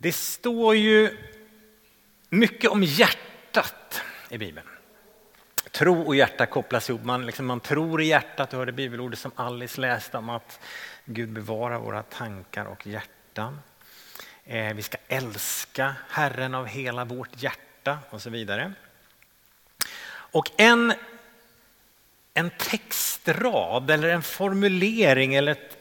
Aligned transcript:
Det 0.00 0.12
står 0.12 0.76
ju 0.76 1.16
mycket 2.28 2.70
om 2.70 2.82
hjärtat 2.82 4.02
i 4.28 4.38
Bibeln. 4.38 4.66
Tro 5.70 6.02
och 6.02 6.16
hjärta 6.16 6.46
kopplas 6.46 6.90
ihop. 6.90 7.04
Man, 7.04 7.26
liksom, 7.26 7.46
man 7.46 7.60
tror 7.60 8.02
i 8.02 8.06
hjärtat, 8.06 8.50
du 8.50 8.56
hörde 8.56 8.72
bibelordet 8.72 9.18
som 9.18 9.32
Alice 9.34 9.80
läste 9.80 10.18
om 10.18 10.28
att 10.28 10.60
Gud 11.04 11.28
bevarar 11.28 11.78
våra 11.78 12.02
tankar 12.02 12.64
och 12.64 12.86
hjärtan. 12.86 13.60
Eh, 14.44 14.74
vi 14.74 14.82
ska 14.82 14.98
älska 15.08 15.94
Herren 16.08 16.54
av 16.54 16.66
hela 16.66 17.04
vårt 17.04 17.42
hjärta 17.42 17.98
och 18.10 18.22
så 18.22 18.30
vidare. 18.30 18.72
Och 20.10 20.50
en, 20.56 20.92
en 22.34 22.50
textrad 22.50 23.90
eller 23.90 24.08
en 24.08 24.22
formulering 24.22 25.34
eller 25.34 25.52
ett 25.52 25.78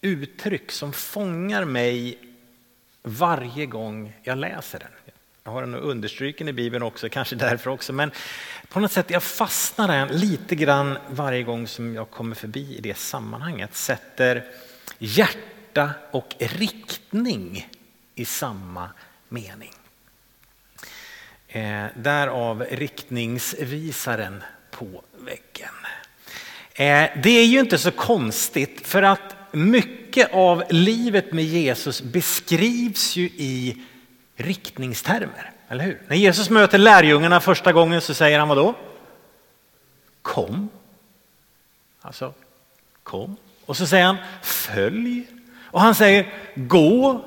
uttryck 0.00 0.72
som 0.72 0.92
fångar 0.92 1.64
mig 1.64 2.18
varje 3.02 3.66
gång 3.66 4.12
jag 4.22 4.38
läser 4.38 4.78
den. 4.78 4.88
Jag 5.44 5.52
har 5.52 5.60
den 5.60 5.74
understryken 5.74 6.48
i 6.48 6.52
Bibeln 6.52 6.82
också, 6.82 7.08
kanske 7.08 7.36
därför 7.36 7.70
också, 7.70 7.92
men 7.92 8.10
på 8.68 8.80
något 8.80 8.92
sätt 8.92 9.10
jag 9.10 9.22
fastnar 9.22 9.88
den 9.88 10.08
lite 10.08 10.54
grann 10.54 10.98
varje 11.10 11.42
gång 11.42 11.66
som 11.66 11.94
jag 11.94 12.10
kommer 12.10 12.34
förbi 12.34 12.76
i 12.76 12.80
det 12.80 12.96
sammanhanget. 12.96 13.74
Sätter 13.74 14.44
hjärta 14.98 15.90
och 16.10 16.34
riktning 16.38 17.68
i 18.14 18.24
samma 18.24 18.90
mening. 19.28 19.72
Eh, 21.48 21.86
därav 21.96 22.64
riktningsvisaren 22.70 24.42
på 24.70 25.02
väggen. 25.18 25.74
Eh, 26.74 27.22
det 27.22 27.30
är 27.30 27.46
ju 27.46 27.60
inte 27.60 27.78
så 27.78 27.90
konstigt 27.90 28.86
för 28.86 29.02
att 29.02 29.37
mycket 29.52 30.32
av 30.32 30.64
livet 30.70 31.32
med 31.32 31.44
Jesus 31.44 32.02
beskrivs 32.02 33.16
ju 33.16 33.24
i 33.24 33.82
riktningstermer, 34.36 35.52
eller 35.68 35.84
hur? 35.84 36.02
När 36.08 36.16
Jesus 36.16 36.50
möter 36.50 36.78
lärjungarna 36.78 37.40
första 37.40 37.72
gången 37.72 38.00
så 38.00 38.14
säger 38.14 38.38
han 38.38 38.48
vad 38.48 38.56
då? 38.56 38.74
Kom. 40.22 40.68
Alltså, 42.00 42.34
kom. 43.02 43.36
Och 43.66 43.76
så 43.76 43.86
säger 43.86 44.04
han 44.04 44.16
följ. 44.42 45.26
Och 45.70 45.80
han 45.80 45.94
säger 45.94 46.32
gå, 46.54 47.24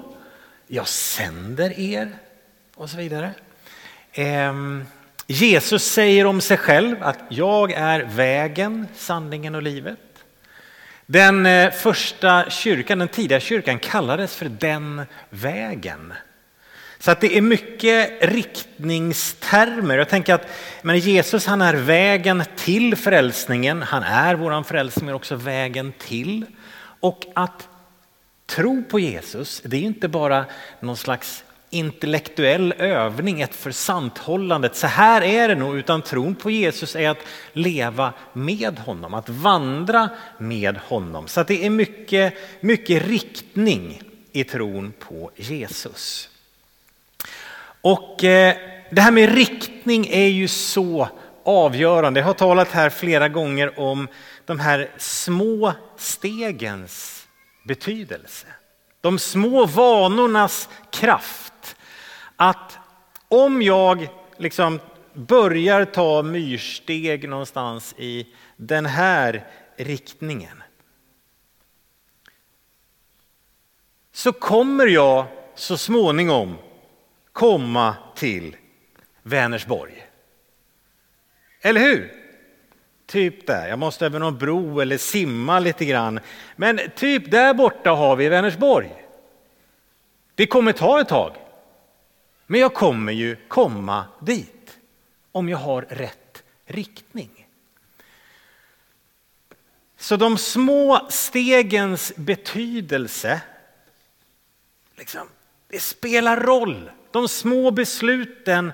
jag 0.67 0.87
sänder 0.87 1.79
er 1.79 2.11
och 2.75 2.89
så 2.89 2.97
vidare. 2.97 3.31
Ehm, 4.13 4.85
Jesus 5.27 5.83
säger 5.83 6.25
om 6.25 6.41
sig 6.41 6.57
själv 6.57 7.03
att 7.03 7.19
jag 7.29 7.71
är 7.71 7.99
vägen, 7.99 8.87
sanningen 8.95 9.55
och 9.55 9.61
livet. 9.61 9.99
Den 11.11 11.45
eh, 11.45 11.71
första 11.71 12.49
kyrkan, 12.49 12.99
den 12.99 13.07
tidiga 13.07 13.39
kyrkan 13.39 13.79
kallades 13.79 14.35
för 14.35 14.45
den 14.45 15.01
vägen. 15.29 16.13
Så 16.99 17.11
att 17.11 17.21
det 17.21 17.37
är 17.37 17.41
mycket 17.41 18.11
riktningstermer. 18.21 19.97
Jag 19.97 20.09
tänker 20.09 20.33
att 20.33 20.47
men 20.81 20.99
Jesus 20.99 21.45
han 21.45 21.61
är 21.61 21.73
vägen 21.73 22.43
till 22.55 22.95
frälsningen, 22.95 23.81
han 23.81 24.03
är 24.03 24.35
våran 24.35 24.63
frälsning 24.63 25.05
men 25.05 25.15
också 25.15 25.35
vägen 25.35 25.93
till. 25.97 26.45
Och 26.99 27.25
att 27.35 27.67
tro 28.45 28.83
på 28.83 28.99
Jesus, 28.99 29.61
det 29.65 29.77
är 29.77 29.81
inte 29.81 30.07
bara 30.07 30.45
någon 30.79 30.97
slags 30.97 31.43
intellektuell 31.73 32.73
övning, 32.77 33.41
ett 33.41 33.55
försanthållande. 33.55 34.69
Så 34.73 34.87
här 34.87 35.21
är 35.21 35.47
det 35.47 35.55
nog, 35.55 35.77
utan 35.77 36.01
tron 36.01 36.35
på 36.35 36.51
Jesus 36.51 36.95
är 36.95 37.09
att 37.09 37.25
leva 37.53 38.13
med 38.33 38.79
honom, 38.79 39.13
att 39.13 39.29
vandra 39.29 40.09
med 40.37 40.77
honom. 40.77 41.27
Så 41.27 41.43
det 41.43 41.65
är 41.65 41.69
mycket, 41.69 42.33
mycket 42.61 43.07
riktning 43.07 44.01
i 44.31 44.43
tron 44.43 44.93
på 44.99 45.31
Jesus. 45.35 46.29
Och 47.81 48.23
eh, 48.23 48.55
det 48.91 49.01
här 49.01 49.11
med 49.11 49.35
riktning 49.35 50.07
är 50.07 50.27
ju 50.27 50.47
så 50.47 51.09
avgörande. 51.43 52.19
Jag 52.19 52.27
har 52.27 52.33
talat 52.33 52.71
här 52.71 52.89
flera 52.89 53.29
gånger 53.29 53.79
om 53.79 54.07
de 54.45 54.59
här 54.59 54.89
små 54.97 55.73
stegens 55.97 57.27
betydelse. 57.63 58.47
De 59.01 59.19
små 59.19 59.65
vanornas 59.65 60.69
kraft. 60.91 61.75
Att 62.35 62.77
om 63.27 63.61
jag 63.61 64.07
liksom 64.37 64.79
börjar 65.13 65.85
ta 65.85 66.23
myrsteg 66.23 67.29
någonstans 67.29 67.95
i 67.97 68.27
den 68.57 68.85
här 68.85 69.47
riktningen 69.77 70.63
så 74.11 74.33
kommer 74.33 74.87
jag 74.87 75.25
så 75.55 75.77
småningom 75.77 76.57
komma 77.31 77.95
till 78.15 78.55
Vänersborg. 79.23 80.07
Eller 81.61 81.81
hur? 81.81 82.20
Typ 83.11 83.47
där. 83.47 83.67
Jag 83.67 83.79
måste 83.79 84.05
över 84.05 84.19
någon 84.19 84.37
bro 84.37 84.79
eller 84.79 84.97
simma 84.97 85.59
lite 85.59 85.85
grann. 85.85 86.19
Men 86.55 86.79
typ 86.95 87.31
där 87.31 87.53
borta 87.53 87.91
har 87.91 88.15
vi 88.15 88.29
Vänersborg. 88.29 89.05
Det 90.35 90.47
kommer 90.47 90.71
ta 90.71 91.01
ett 91.01 91.07
tag. 91.07 91.35
Men 92.47 92.59
jag 92.59 92.73
kommer 92.73 93.11
ju 93.11 93.35
komma 93.47 94.05
dit 94.21 94.77
om 95.31 95.49
jag 95.49 95.57
har 95.57 95.81
rätt 95.81 96.43
riktning. 96.65 97.47
Så 99.97 100.15
de 100.15 100.37
små 100.37 101.07
stegens 101.09 102.13
betydelse, 102.15 103.41
liksom, 104.97 105.27
det 105.67 105.79
spelar 105.79 106.39
roll 106.39 106.91
de 107.11 107.27
små 107.27 107.71
besluten, 107.71 108.73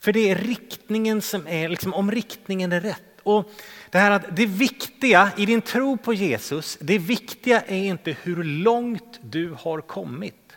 för 0.00 0.12
det 0.12 0.30
är 0.30 0.34
riktningen 0.34 1.22
som 1.22 1.46
är, 1.46 1.68
liksom, 1.68 1.94
om 1.94 2.10
riktningen 2.10 2.72
är 2.72 2.80
rätt. 2.80 3.15
Och 3.26 3.50
det 3.90 3.98
här 3.98 4.10
att 4.10 4.36
det 4.36 4.46
viktiga 4.46 5.32
i 5.36 5.46
din 5.46 5.62
tro 5.62 5.96
på 5.96 6.14
Jesus, 6.14 6.78
det 6.80 6.98
viktiga 6.98 7.60
är 7.60 7.84
inte 7.84 8.16
hur 8.22 8.44
långt 8.44 9.20
du 9.22 9.50
har 9.50 9.80
kommit, 9.80 10.56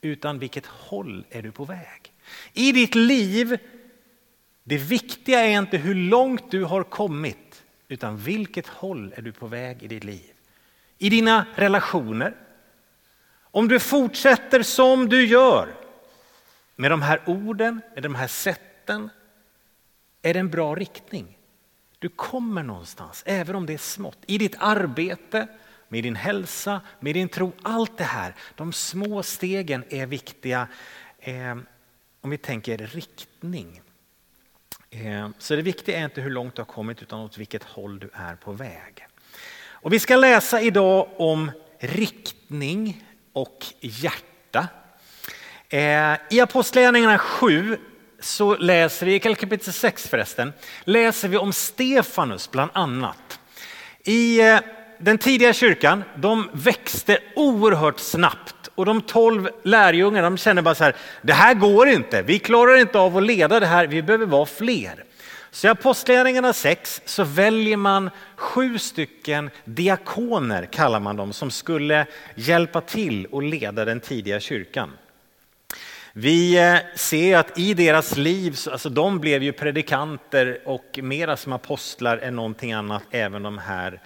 utan 0.00 0.38
vilket 0.38 0.66
håll 0.66 1.24
är 1.30 1.42
du 1.42 1.52
på 1.52 1.64
väg. 1.64 2.12
I 2.52 2.72
ditt 2.72 2.94
liv, 2.94 3.58
det 4.64 4.76
viktiga 4.76 5.40
är 5.40 5.58
inte 5.58 5.76
hur 5.76 5.94
långt 5.94 6.50
du 6.50 6.64
har 6.64 6.82
kommit, 6.82 7.62
utan 7.88 8.16
vilket 8.16 8.66
håll 8.66 9.14
är 9.16 9.22
du 9.22 9.32
på 9.32 9.46
väg 9.46 9.82
i 9.82 9.88
ditt 9.88 10.04
liv. 10.04 10.32
I 10.98 11.10
dina 11.10 11.46
relationer. 11.54 12.36
Om 13.40 13.68
du 13.68 13.80
fortsätter 13.80 14.62
som 14.62 15.08
du 15.08 15.26
gör, 15.26 15.74
med 16.76 16.90
de 16.90 17.02
här 17.02 17.22
orden, 17.26 17.80
med 17.94 18.02
de 18.02 18.14
här 18.14 18.28
sätten, 18.28 19.10
är 20.22 20.34
det 20.34 20.40
en 20.40 20.50
bra 20.50 20.74
riktning. 20.74 21.38
Du 22.02 22.08
kommer 22.08 22.62
någonstans, 22.62 23.22
även 23.26 23.56
om 23.56 23.66
det 23.66 23.72
är 23.72 23.78
smått. 23.78 24.18
I 24.26 24.38
ditt 24.38 24.56
arbete, 24.58 25.46
med 25.88 26.04
din 26.04 26.16
hälsa, 26.16 26.80
med 27.00 27.14
din 27.14 27.28
tro. 27.28 27.52
Allt 27.62 27.98
det 27.98 28.04
här, 28.04 28.34
de 28.54 28.72
små 28.72 29.22
stegen 29.22 29.84
är 29.88 30.06
viktiga 30.06 30.68
eh, 31.18 31.56
om 32.20 32.30
vi 32.30 32.38
tänker 32.38 32.78
riktning. 32.78 33.80
Eh, 34.90 35.28
så 35.38 35.56
det 35.56 35.62
viktiga 35.62 35.98
är 35.98 36.04
inte 36.04 36.20
hur 36.20 36.30
långt 36.30 36.54
du 36.54 36.62
har 36.62 36.66
kommit 36.66 37.02
utan 37.02 37.20
åt 37.20 37.38
vilket 37.38 37.64
håll 37.64 37.98
du 37.98 38.10
är 38.12 38.36
på 38.36 38.52
väg. 38.52 39.06
Och 39.64 39.92
vi 39.92 40.00
ska 40.00 40.16
läsa 40.16 40.60
idag 40.60 41.08
om 41.16 41.50
riktning 41.78 43.04
och 43.32 43.66
hjärta. 43.80 44.68
Eh, 45.68 46.16
I 46.30 46.40
Apostlagärningarna 46.40 47.18
7 47.18 47.78
så 48.22 48.56
läser 48.56 49.06
vi, 49.06 49.14
i 49.14 49.18
kapitel 49.18 49.72
6 49.72 50.08
förresten, 50.08 50.52
läser 50.84 51.28
vi 51.28 51.36
om 51.36 51.52
Stefanus 51.52 52.50
bland 52.50 52.70
annat. 52.74 53.40
I 54.04 54.40
eh, 54.40 54.58
den 54.98 55.18
tidiga 55.18 55.52
kyrkan, 55.52 56.04
de 56.16 56.50
växte 56.52 57.18
oerhört 57.36 57.98
snabbt 57.98 58.68
och 58.74 58.86
de 58.86 59.00
tolv 59.00 59.48
lärjungarna 59.62 60.30
de 60.30 60.36
känner 60.36 60.62
bara 60.62 60.74
så 60.74 60.84
här, 60.84 60.96
det 61.22 61.32
här 61.32 61.54
går 61.54 61.88
inte, 61.88 62.22
vi 62.22 62.38
klarar 62.38 62.76
inte 62.76 62.98
av 62.98 63.16
att 63.16 63.22
leda 63.22 63.60
det 63.60 63.66
här, 63.66 63.86
vi 63.86 64.02
behöver 64.02 64.26
vara 64.26 64.46
fler. 64.46 65.04
Så 65.50 65.66
i 65.66 65.70
Apostlagärningarna 65.70 66.52
6 66.52 67.02
så 67.04 67.24
väljer 67.24 67.76
man 67.76 68.10
sju 68.36 68.78
stycken 68.78 69.50
diakoner, 69.64 70.66
kallar 70.66 71.00
man 71.00 71.16
dem, 71.16 71.32
som 71.32 71.50
skulle 71.50 72.06
hjälpa 72.34 72.80
till 72.80 73.26
och 73.26 73.42
leda 73.42 73.84
den 73.84 74.00
tidiga 74.00 74.40
kyrkan. 74.40 74.90
Vi 76.14 76.58
eh, 76.58 76.78
ser 76.96 77.36
att 77.36 77.58
i 77.58 77.74
deras 77.74 78.16
liv, 78.16 78.56
alltså 78.72 78.88
de 78.88 79.18
blev 79.18 79.42
ju 79.42 79.52
predikanter 79.52 80.60
och 80.64 80.98
mera 81.02 81.36
som 81.36 81.52
apostlar 81.52 82.18
än 82.18 82.36
någonting 82.36 82.72
annat, 82.72 83.02
även 83.10 83.42
de 83.42 83.58
här 83.58 84.00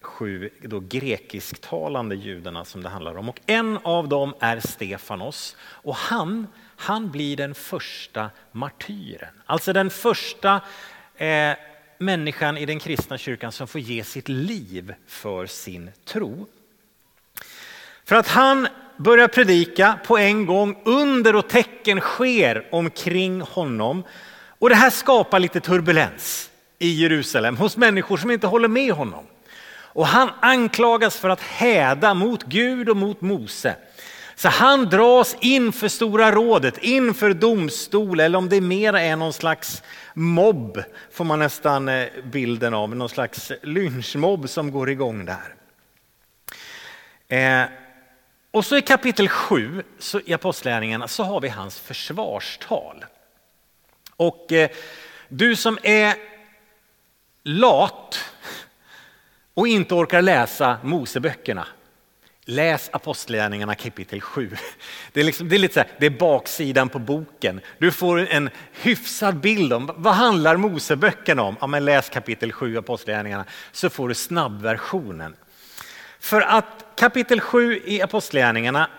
sju 0.00 0.50
då 0.62 0.80
grekisktalande 0.80 2.14
judarna 2.14 2.64
som 2.64 2.82
det 2.82 2.88
handlar 2.88 3.16
om. 3.16 3.28
Och 3.28 3.40
en 3.46 3.78
av 3.82 4.08
dem 4.08 4.34
är 4.40 4.60
Stefanos 4.60 5.56
och 5.60 5.96
han, 5.96 6.46
han 6.76 7.10
blir 7.10 7.36
den 7.36 7.54
första 7.54 8.30
martyren. 8.52 9.34
Alltså 9.46 9.72
den 9.72 9.90
första 9.90 10.60
eh, 11.16 11.52
människan 11.98 12.58
i 12.58 12.66
den 12.66 12.78
kristna 12.78 13.18
kyrkan 13.18 13.52
som 13.52 13.68
får 13.68 13.80
ge 13.80 14.04
sitt 14.04 14.28
liv 14.28 14.94
för 15.06 15.46
sin 15.46 15.90
tro. 16.04 16.46
För 18.04 18.16
att 18.16 18.28
han 18.28 18.68
börjar 18.96 19.28
predika 19.28 19.98
på 20.06 20.18
en 20.18 20.46
gång, 20.46 20.76
under 20.84 21.36
och 21.36 21.48
tecken 21.48 22.00
sker 22.00 22.66
omkring 22.70 23.40
honom. 23.40 24.02
Och 24.58 24.68
det 24.68 24.74
här 24.74 24.90
skapar 24.90 25.38
lite 25.38 25.60
turbulens 25.60 26.50
i 26.78 27.02
Jerusalem 27.02 27.56
hos 27.56 27.76
människor 27.76 28.16
som 28.16 28.30
inte 28.30 28.46
håller 28.46 28.68
med 28.68 28.92
honom. 28.92 29.24
Och 29.96 30.06
han 30.06 30.30
anklagas 30.40 31.16
för 31.16 31.28
att 31.28 31.40
häda 31.40 32.14
mot 32.14 32.44
Gud 32.44 32.88
och 32.88 32.96
mot 32.96 33.20
Mose. 33.20 33.76
Så 34.34 34.48
han 34.48 34.84
dras 34.84 35.36
inför 35.40 35.88
Stora 35.88 36.32
rådet, 36.32 36.78
inför 36.78 37.34
domstol 37.34 38.20
eller 38.20 38.38
om 38.38 38.48
det 38.48 38.60
mer 38.60 38.92
är 38.92 39.16
någon 39.16 39.32
slags 39.32 39.82
mobb 40.14 40.82
får 41.12 41.24
man 41.24 41.38
nästan 41.38 41.88
eh, 41.88 42.06
bilden 42.24 42.74
av, 42.74 42.96
någon 42.96 43.08
slags 43.08 43.52
lynchmobb 43.62 44.48
som 44.48 44.70
går 44.70 44.90
igång 44.90 45.24
där. 45.24 45.54
Eh, 47.28 47.68
och 48.56 48.64
så 48.64 48.76
i 48.76 48.82
kapitel 48.82 49.28
7 49.28 49.82
så, 49.98 50.20
i 50.24 50.32
Apostlagärningarna 50.32 51.08
så 51.08 51.22
har 51.24 51.40
vi 51.40 51.48
hans 51.48 51.78
försvarstal. 51.78 53.04
Och 54.16 54.52
eh, 54.52 54.70
du 55.28 55.56
som 55.56 55.78
är 55.82 56.14
lat 57.42 58.18
och 59.54 59.68
inte 59.68 59.94
orkar 59.94 60.22
läsa 60.22 60.78
Moseböckerna, 60.82 61.66
läs 62.44 62.90
Apostlagärningarna 62.92 63.74
kapitel 63.74 64.20
7. 64.20 64.56
Det 65.12 65.20
är, 65.20 65.24
liksom, 65.24 65.48
det 65.48 65.56
är 65.56 65.58
lite 65.58 65.74
så 65.74 65.80
här, 65.80 65.88
det 65.98 66.06
är 66.06 66.10
baksidan 66.10 66.88
på 66.88 66.98
boken. 66.98 67.60
Du 67.78 67.92
får 67.92 68.18
en 68.18 68.50
hyfsad 68.72 69.40
bild 69.40 69.72
om 69.72 69.90
vad 69.96 70.14
handlar 70.14 70.56
Moseböckerna 70.56 71.42
om? 71.42 71.56
Ja, 71.60 71.66
men 71.66 71.84
läs 71.84 72.08
kapitel 72.08 72.52
7 72.52 72.78
Apostlagärningarna 72.78 73.44
så 73.72 73.90
får 73.90 74.08
du 74.08 74.14
snabbversionen. 74.14 75.36
För 76.20 76.40
att 76.40 76.86
kapitel 76.96 77.40
7 77.40 77.82
i 77.84 78.02
Apostlagärningarna 78.02 78.90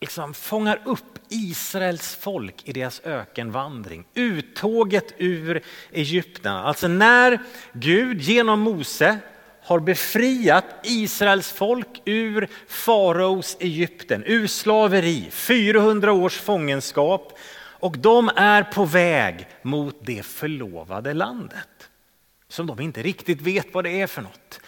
liksom 0.00 0.34
fångar 0.34 0.80
upp 0.84 1.18
Israels 1.28 2.16
folk 2.16 2.54
i 2.64 2.72
deras 2.72 3.00
ökenvandring. 3.04 4.04
Uttåget 4.14 5.14
ur 5.16 5.62
Egypten. 5.92 6.52
Alltså 6.52 6.88
när 6.88 7.38
Gud 7.72 8.20
genom 8.20 8.60
Mose 8.60 9.18
har 9.62 9.80
befriat 9.80 10.64
Israels 10.82 11.52
folk 11.52 12.02
ur 12.04 12.48
faraos 12.68 13.56
Egypten, 13.60 14.24
ur 14.26 14.46
slaveri, 14.46 15.28
400 15.30 16.12
års 16.12 16.38
fångenskap 16.38 17.38
och 17.80 17.98
de 17.98 18.30
är 18.36 18.62
på 18.62 18.84
väg 18.84 19.46
mot 19.62 19.96
det 20.00 20.22
förlovade 20.22 21.14
landet 21.14 21.90
som 22.48 22.66
de 22.66 22.80
inte 22.80 23.02
riktigt 23.02 23.40
vet 23.40 23.74
vad 23.74 23.84
det 23.84 24.00
är 24.00 24.06
för 24.06 24.22
något. 24.22 24.60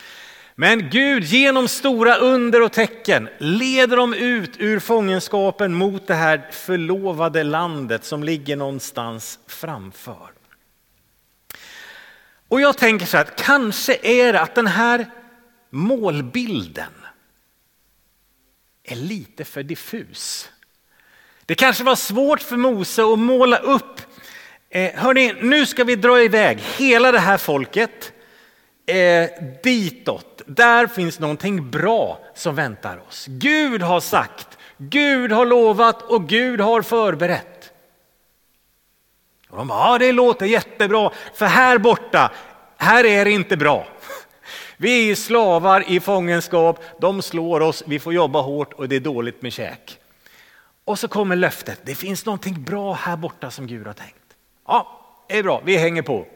Men 0.55 0.91
Gud 0.91 1.25
genom 1.25 1.69
stora 1.69 2.17
under 2.17 2.63
och 2.63 2.73
tecken 2.73 3.29
leder 3.39 3.97
dem 3.97 4.15
ut 4.15 4.51
ur 4.59 4.81
fångenskapen 4.81 5.75
mot 5.75 6.07
det 6.07 6.15
här 6.15 6.49
förlovade 6.51 7.43
landet 7.43 8.05
som 8.05 8.23
ligger 8.23 8.57
någonstans 8.57 9.39
framför. 9.47 10.31
Och 12.49 12.61
jag 12.61 12.79
tänker 12.79 13.07
så 13.07 13.17
här, 13.17 13.25
att 13.25 13.43
kanske 13.43 13.99
är 14.03 14.33
det 14.33 14.41
att 14.41 14.55
den 14.55 14.67
här 14.67 15.07
målbilden 15.71 16.93
är 18.85 18.97
lite 18.97 19.45
för 19.45 19.63
diffus. 19.63 20.51
Det 21.47 21.55
kanske 21.55 21.85
var 21.85 21.97
svårt 21.97 22.41
för 22.41 22.57
Mose 22.57 23.03
att 23.03 23.19
måla 23.19 23.57
upp, 23.59 24.01
eh, 24.71 24.95
hörni, 24.95 25.33
nu 25.43 25.67
ska 25.67 25.85
vi 25.85 25.97
dra 25.97 26.23
iväg 26.23 26.59
hela 26.59 27.13
det 27.13 27.19
här 27.19 27.39
folket 27.39 28.13
eh, 28.91 29.29
ditåt. 29.63 30.43
Där 30.47 30.87
finns 30.87 31.19
någonting 31.21 31.71
bra 31.71 32.19
som 32.35 32.55
väntar 32.55 33.03
oss. 33.09 33.27
Gud 33.29 33.83
har 33.83 34.01
sagt, 34.01 34.59
Gud 34.77 35.33
har 35.33 35.47
lovat 35.47 36.03
och 36.03 36.29
Gud 36.29 36.61
har 36.61 36.83
förberett. 36.83 37.73
Och 39.51 39.57
de 39.57 39.69
bara, 39.69 39.93
ja 39.93 39.99
det 39.99 40.13
låter 40.13 40.47
jättebra, 40.47 41.11
för 41.35 41.47
här 41.47 41.79
borta, 41.79 42.33
här 42.77 43.05
är 43.05 43.25
det 43.25 43.31
inte 43.31 43.57
bra. 43.57 43.87
Vi 44.77 45.11
är 45.11 45.15
slavar 45.15 45.91
i 45.91 46.01
fångenskap, 46.01 46.85
de 47.01 47.23
slår 47.23 47.61
oss, 47.61 47.83
vi 47.87 47.99
får 47.99 48.13
jobba 48.13 48.41
hårt 48.41 48.73
och 48.73 48.89
det 48.89 48.97
är 48.97 49.01
dåligt 49.01 49.43
med 49.43 49.53
käk. 49.53 49.99
Och 50.85 50.99
så 50.99 51.09
kommer 51.09 51.37
löftet, 51.37 51.81
det 51.85 51.95
finns 51.95 52.27
någonting 52.27 52.63
bra 52.63 52.93
här 52.93 53.17
borta 53.17 53.51
som 53.51 53.67
Gud 53.67 53.87
har 53.87 53.95
tänkt. 53.95 54.17
Ja, 54.67 55.01
det 55.29 55.39
är 55.39 55.43
bra, 55.43 55.63
vi 55.65 55.77
hänger 55.77 56.03
på. 56.03 56.27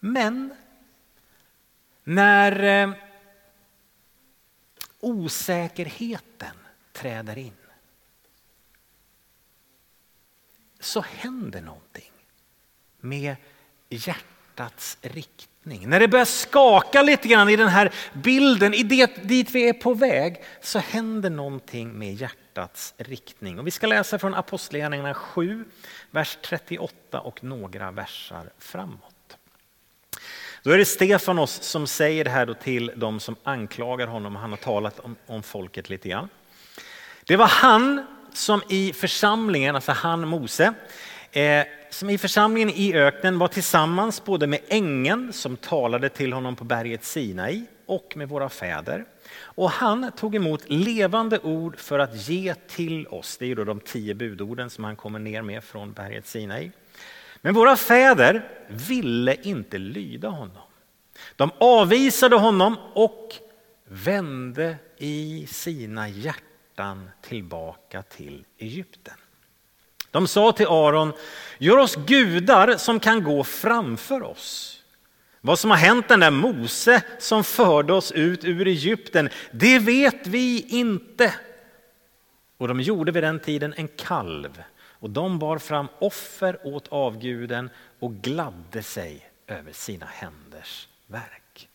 Men 0.00 0.54
när 2.04 2.82
eh, 2.82 2.94
osäkerheten 5.00 6.56
träder 6.92 7.38
in 7.38 7.52
så 10.80 11.00
händer 11.00 11.60
någonting 11.60 12.12
med 13.00 13.36
hjärtats 13.88 14.98
riktning. 15.02 15.88
När 15.88 16.00
det 16.00 16.08
börjar 16.08 16.24
skaka 16.24 17.02
lite 17.02 17.28
grann 17.28 17.48
i 17.48 17.56
den 17.56 17.68
här 17.68 17.92
bilden, 18.12 18.74
i 18.74 18.82
det, 18.82 19.28
dit 19.28 19.50
vi 19.50 19.68
är 19.68 19.72
på 19.72 19.94
väg, 19.94 20.42
så 20.60 20.78
händer 20.78 21.30
någonting 21.30 21.98
med 21.98 22.14
hjärtats 22.14 22.94
riktning. 22.96 23.58
Och 23.58 23.66
vi 23.66 23.70
ska 23.70 23.86
läsa 23.86 24.18
från 24.18 24.34
Apostlagärningarna 24.34 25.14
7, 25.14 25.64
vers 26.10 26.38
38 26.42 27.20
och 27.20 27.44
några 27.44 27.90
versar 27.90 28.50
framåt. 28.58 29.13
Då 30.64 30.70
är 30.70 30.78
det 30.78 30.84
Stefanos 30.84 31.62
som 31.62 31.86
säger 31.86 32.24
det 32.24 32.30
här 32.30 32.46
då 32.46 32.54
till 32.54 32.92
de 32.96 33.20
som 33.20 33.36
anklagar 33.42 34.06
honom. 34.06 34.36
Han 34.36 34.50
har 34.50 34.56
talat 34.56 35.00
om, 35.00 35.16
om 35.26 35.42
folket 35.42 35.90
lite 35.90 36.08
grann. 36.08 36.28
Det 37.24 37.36
var 37.36 37.46
han 37.46 38.06
som 38.32 38.62
i 38.68 38.92
församlingen, 38.92 39.74
alltså 39.74 39.92
han 39.92 40.28
Mose, 40.28 40.74
eh, 41.32 41.64
som 41.90 42.10
i 42.10 42.18
församlingen 42.18 42.70
i 42.70 42.94
öknen 42.94 43.38
var 43.38 43.48
tillsammans 43.48 44.24
både 44.24 44.46
med 44.46 44.60
ängeln 44.68 45.32
som 45.32 45.56
talade 45.56 46.08
till 46.08 46.32
honom 46.32 46.56
på 46.56 46.64
berget 46.64 47.04
Sinai 47.04 47.64
och 47.86 48.12
med 48.16 48.28
våra 48.28 48.48
fäder. 48.48 49.04
Och 49.36 49.70
han 49.70 50.12
tog 50.12 50.34
emot 50.34 50.64
levande 50.66 51.38
ord 51.38 51.78
för 51.78 51.98
att 51.98 52.28
ge 52.28 52.54
till 52.54 53.06
oss. 53.06 53.36
Det 53.36 53.50
är 53.50 53.54
då 53.54 53.64
de 53.64 53.80
tio 53.80 54.14
budorden 54.14 54.70
som 54.70 54.84
han 54.84 54.96
kommer 54.96 55.18
ner 55.18 55.42
med 55.42 55.64
från 55.64 55.92
berget 55.92 56.26
Sinai. 56.26 56.70
Men 57.44 57.54
våra 57.54 57.76
fäder 57.76 58.48
ville 58.68 59.36
inte 59.42 59.78
lyda 59.78 60.28
honom. 60.28 60.62
De 61.36 61.50
avvisade 61.58 62.36
honom 62.36 62.76
och 62.94 63.34
vände 63.84 64.76
i 64.98 65.46
sina 65.50 66.08
hjärtan 66.08 67.10
tillbaka 67.22 68.02
till 68.02 68.44
Egypten. 68.58 69.14
De 70.10 70.28
sa 70.28 70.52
till 70.52 70.66
Aron, 70.66 71.12
gör 71.58 71.78
oss 71.78 71.96
gudar 72.06 72.76
som 72.76 73.00
kan 73.00 73.24
gå 73.24 73.44
framför 73.44 74.22
oss. 74.22 74.80
Vad 75.40 75.58
som 75.58 75.70
har 75.70 75.78
hänt 75.78 76.08
den 76.08 76.20
där 76.20 76.30
Mose 76.30 77.02
som 77.18 77.44
förde 77.44 77.92
oss 77.92 78.12
ut 78.12 78.44
ur 78.44 78.66
Egypten, 78.66 79.28
det 79.50 79.78
vet 79.78 80.26
vi 80.26 80.66
inte. 80.68 81.34
Och 82.58 82.68
de 82.68 82.80
gjorde 82.80 83.12
vid 83.12 83.22
den 83.22 83.40
tiden 83.40 83.74
en 83.76 83.88
kalv 83.88 84.62
och 85.04 85.10
de 85.10 85.38
bar 85.38 85.58
fram 85.58 85.88
offer 85.98 86.58
åt 86.66 86.88
avguden 86.88 87.70
och 87.98 88.14
gladde 88.14 88.82
sig 88.82 89.30
över 89.46 89.72
sina 89.72 90.06
händers 90.06 90.88
verk. 91.06 91.68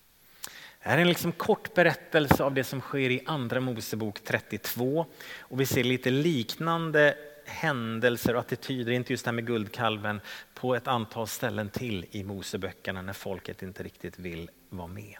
Det 0.83 0.89
här 0.89 0.98
är 0.98 1.01
en 1.01 1.07
liksom 1.07 1.31
kort 1.31 1.74
berättelse 1.74 2.43
av 2.43 2.53
det 2.53 2.63
som 2.63 2.81
sker 2.81 3.09
i 3.09 3.21
Andra 3.25 3.59
Mosebok 3.59 4.19
32 4.24 5.05
och 5.39 5.62
vi 5.62 5.65
ser 5.65 5.83
lite 5.83 6.12
liknande 6.12 7.15
händelser 7.45 8.33
och 8.33 8.39
attityder, 8.39 8.91
inte 8.91 9.13
just 9.13 9.25
det 9.25 9.29
här 9.29 9.36
med 9.36 9.48
guldkalven, 9.48 10.21
på 10.53 10.75
ett 10.75 10.88
antal 10.88 11.27
ställen 11.27 11.69
till 11.69 12.05
i 12.12 12.24
Moseböckerna 12.24 13.01
när 13.01 13.13
folket 13.13 13.62
inte 13.62 13.83
riktigt 13.83 14.19
vill 14.19 14.50
vara 14.69 14.88
med. 14.88 15.15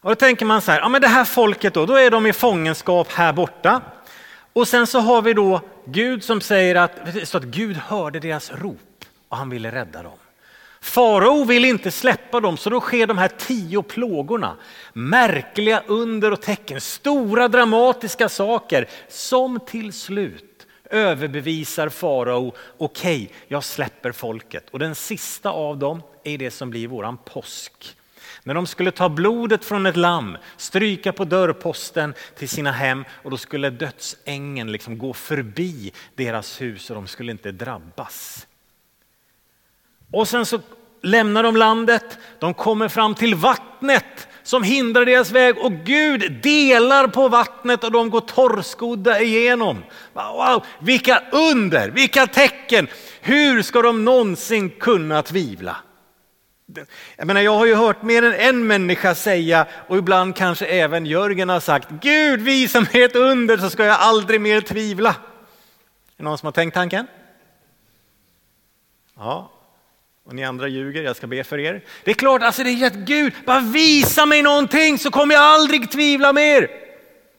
Och 0.00 0.10
då 0.10 0.14
tänker 0.14 0.46
man 0.46 0.62
så 0.62 0.72
här, 0.72 0.80
ja 0.80 0.88
men 0.88 1.00
det 1.00 1.08
här 1.08 1.24
folket 1.24 1.74
då, 1.74 1.86
då 1.86 1.94
är 1.94 2.10
de 2.10 2.26
i 2.26 2.32
fångenskap 2.32 3.12
här 3.12 3.32
borta. 3.32 3.82
Och 4.52 4.68
sen 4.68 4.86
så 4.86 4.98
har 4.98 5.22
vi 5.22 5.32
då 5.32 5.60
Gud 5.84 6.24
som 6.24 6.40
säger 6.40 6.74
att, 6.74 6.92
så 7.24 7.38
att 7.38 7.44
Gud 7.44 7.76
hörde 7.76 8.20
deras 8.20 8.52
rop 8.52 9.04
och 9.28 9.36
han 9.36 9.50
ville 9.50 9.70
rädda 9.70 10.02
dem. 10.02 10.18
Farao 10.80 11.44
vill 11.44 11.64
inte 11.64 11.90
släppa 11.90 12.40
dem 12.40 12.56
så 12.56 12.70
då 12.70 12.80
sker 12.80 13.06
de 13.06 13.18
här 13.18 13.30
tio 13.38 13.82
plågorna. 13.82 14.56
Märkliga 14.92 15.82
under 15.86 16.32
och 16.32 16.42
tecken, 16.42 16.80
stora 16.80 17.48
dramatiska 17.48 18.28
saker 18.28 18.88
som 19.08 19.60
till 19.66 19.92
slut 19.92 20.44
överbevisar 20.90 21.88
farao, 21.88 22.54
okej, 22.78 23.22
okay, 23.22 23.36
jag 23.48 23.64
släpper 23.64 24.12
folket. 24.12 24.70
Och 24.70 24.78
den 24.78 24.94
sista 24.94 25.50
av 25.50 25.78
dem 25.78 26.02
är 26.24 26.38
det 26.38 26.50
som 26.50 26.70
blir 26.70 26.88
våran 26.88 27.16
påsk. 27.16 27.97
När 28.42 28.54
de 28.54 28.66
skulle 28.66 28.90
ta 28.90 29.08
blodet 29.08 29.64
från 29.64 29.86
ett 29.86 29.96
lamm, 29.96 30.36
stryka 30.56 31.12
på 31.12 31.24
dörrposten 31.24 32.14
till 32.36 32.48
sina 32.48 32.72
hem 32.72 33.04
och 33.22 33.30
då 33.30 33.36
skulle 33.36 33.70
dödsängen 33.70 34.72
liksom 34.72 34.98
gå 34.98 35.12
förbi 35.12 35.92
deras 36.14 36.60
hus 36.60 36.90
och 36.90 36.96
de 36.96 37.06
skulle 37.06 37.32
inte 37.32 37.52
drabbas. 37.52 38.46
Och 40.12 40.28
sen 40.28 40.46
så 40.46 40.60
lämnar 41.02 41.42
de 41.42 41.56
landet, 41.56 42.18
de 42.38 42.54
kommer 42.54 42.88
fram 42.88 43.14
till 43.14 43.34
vattnet 43.34 44.28
som 44.42 44.62
hindrar 44.62 45.04
deras 45.04 45.30
väg 45.30 45.58
och 45.58 45.72
Gud 45.72 46.32
delar 46.42 47.06
på 47.06 47.28
vattnet 47.28 47.84
och 47.84 47.92
de 47.92 48.10
går 48.10 48.20
torrskodda 48.20 49.20
igenom. 49.20 49.84
Wow, 50.12 50.64
vilka 50.78 51.22
under, 51.32 51.90
vilka 51.90 52.26
tecken! 52.26 52.88
Hur 53.20 53.62
ska 53.62 53.82
de 53.82 54.04
någonsin 54.04 54.70
kunna 54.70 55.22
tvivla? 55.22 55.76
Jag, 57.16 57.26
menar, 57.26 57.40
jag 57.40 57.54
har 57.54 57.66
ju 57.66 57.74
hört 57.74 58.02
mer 58.02 58.22
än 58.22 58.34
en 58.34 58.66
människa 58.66 59.14
säga 59.14 59.66
och 59.88 59.98
ibland 59.98 60.36
kanske 60.36 60.66
även 60.66 61.06
Jörgen 61.06 61.48
har 61.48 61.60
sagt 61.60 61.88
Gud 61.90 62.40
visa 62.40 62.80
mig 62.80 63.02
ett 63.02 63.16
under 63.16 63.56
så 63.56 63.70
ska 63.70 63.84
jag 63.84 63.96
aldrig 64.00 64.40
mer 64.40 64.60
tvivla. 64.60 65.08
Är 65.08 65.14
det 66.16 66.24
någon 66.24 66.38
som 66.38 66.46
har 66.46 66.52
tänkt 66.52 66.74
tanken? 66.74 67.06
Ja, 69.16 69.50
och 70.24 70.34
ni 70.34 70.44
andra 70.44 70.68
ljuger, 70.68 71.02
jag 71.02 71.16
ska 71.16 71.26
be 71.26 71.44
för 71.44 71.58
er. 71.58 71.84
Det 72.04 72.10
är 72.10 72.14
klart, 72.14 72.42
alltså 72.42 72.62
det 72.62 72.70
är 72.70 72.86
att 72.86 72.94
Gud, 72.94 73.32
bara 73.46 73.60
visa 73.60 74.26
mig 74.26 74.42
någonting 74.42 74.98
så 74.98 75.10
kommer 75.10 75.34
jag 75.34 75.44
aldrig 75.44 75.90
tvivla 75.90 76.32
mer. 76.32 76.70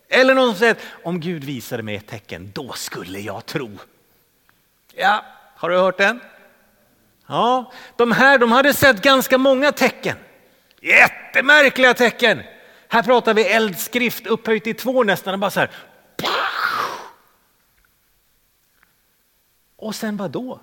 Eller 0.09 0.36
någon 0.36 0.50
som 0.50 0.59
säger, 0.59 0.75
om 1.03 1.19
Gud 1.19 1.43
visade 1.43 1.83
mig 1.83 1.95
ett 1.95 2.07
tecken, 2.07 2.51
då 2.55 2.71
skulle 2.74 3.19
jag 3.19 3.45
tro. 3.45 3.77
Ja, 4.93 5.25
har 5.55 5.69
du 5.69 5.77
hört 5.77 5.98
den? 5.98 6.19
Ja, 7.29 7.71
de 7.95 8.12
här 8.12 8.38
de 8.38 8.51
hade 8.51 8.74
sett 8.74 9.01
ganska 9.01 9.38
många 9.38 9.71
tecken. 9.71 10.17
Jättemärkliga 10.81 11.93
tecken. 11.93 12.43
Här 12.88 13.03
pratar 13.03 13.33
vi 13.33 13.45
eldskrift 13.45 14.27
upphöjt 14.27 14.67
i 14.67 14.74
två 14.74 15.03
nästan. 15.03 15.39
Bara 15.39 15.51
så 15.51 15.59
här. 15.59 15.71
Och 19.75 19.95
sen 19.95 20.17
vad 20.17 20.31
då? 20.31 20.62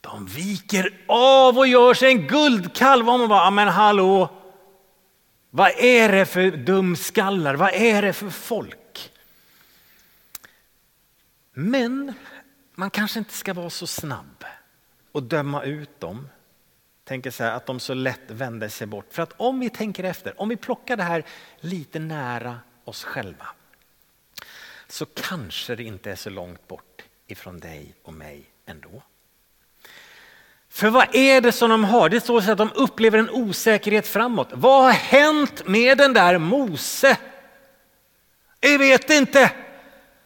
De 0.00 0.26
viker 0.26 1.04
av 1.06 1.58
och 1.58 1.66
gör 1.66 1.94
sig 1.94 2.08
en 2.08 2.26
guldkalv. 2.26 3.08
Och 3.08 3.18
man 3.18 3.28
bara, 3.28 3.50
men 3.50 3.68
hallå, 3.68 4.30
vad 5.50 5.70
är 5.78 6.12
det 6.12 6.26
för 6.26 6.50
dumskallar? 6.50 7.54
Vad 7.54 7.74
är 7.74 8.02
det 8.02 8.12
för 8.12 8.30
folk? 8.30 9.12
Men 11.52 12.14
man 12.74 12.90
kanske 12.90 13.18
inte 13.18 13.34
ska 13.34 13.54
vara 13.54 13.70
så 13.70 13.86
snabb 13.86 14.35
och 15.16 15.22
döma 15.22 15.62
ut 15.62 16.00
dem. 16.00 16.28
Tänker 17.04 17.30
så 17.30 17.44
här 17.44 17.52
att 17.52 17.66
de 17.66 17.80
så 17.80 17.94
lätt 17.94 18.30
vänder 18.30 18.68
sig 18.68 18.86
bort. 18.86 19.06
För 19.10 19.22
att 19.22 19.32
om 19.36 19.60
vi 19.60 19.70
tänker 19.70 20.04
efter, 20.04 20.40
om 20.40 20.48
vi 20.48 20.56
plockar 20.56 20.96
det 20.96 21.02
här 21.02 21.24
lite 21.60 21.98
nära 21.98 22.58
oss 22.84 23.04
själva 23.04 23.46
så 24.88 25.06
kanske 25.06 25.76
det 25.76 25.82
inte 25.82 26.10
är 26.10 26.16
så 26.16 26.30
långt 26.30 26.68
bort 26.68 27.02
ifrån 27.26 27.60
dig 27.60 27.94
och 28.02 28.12
mig 28.12 28.44
ändå. 28.66 29.02
För 30.68 30.90
vad 30.90 31.14
är 31.14 31.40
det 31.40 31.52
som 31.52 31.70
de 31.70 31.84
har? 31.84 32.08
Det 32.08 32.20
står 32.20 32.40
så 32.40 32.52
att 32.52 32.58
de 32.58 32.70
upplever 32.74 33.18
en 33.18 33.30
osäkerhet 33.30 34.06
framåt. 34.06 34.48
Vad 34.52 34.84
har 34.84 34.92
hänt 34.92 35.66
med 35.66 35.98
den 35.98 36.12
där 36.12 36.38
Mose? 36.38 37.18
Jag 38.60 38.78
vet 38.78 39.10
inte. 39.10 39.52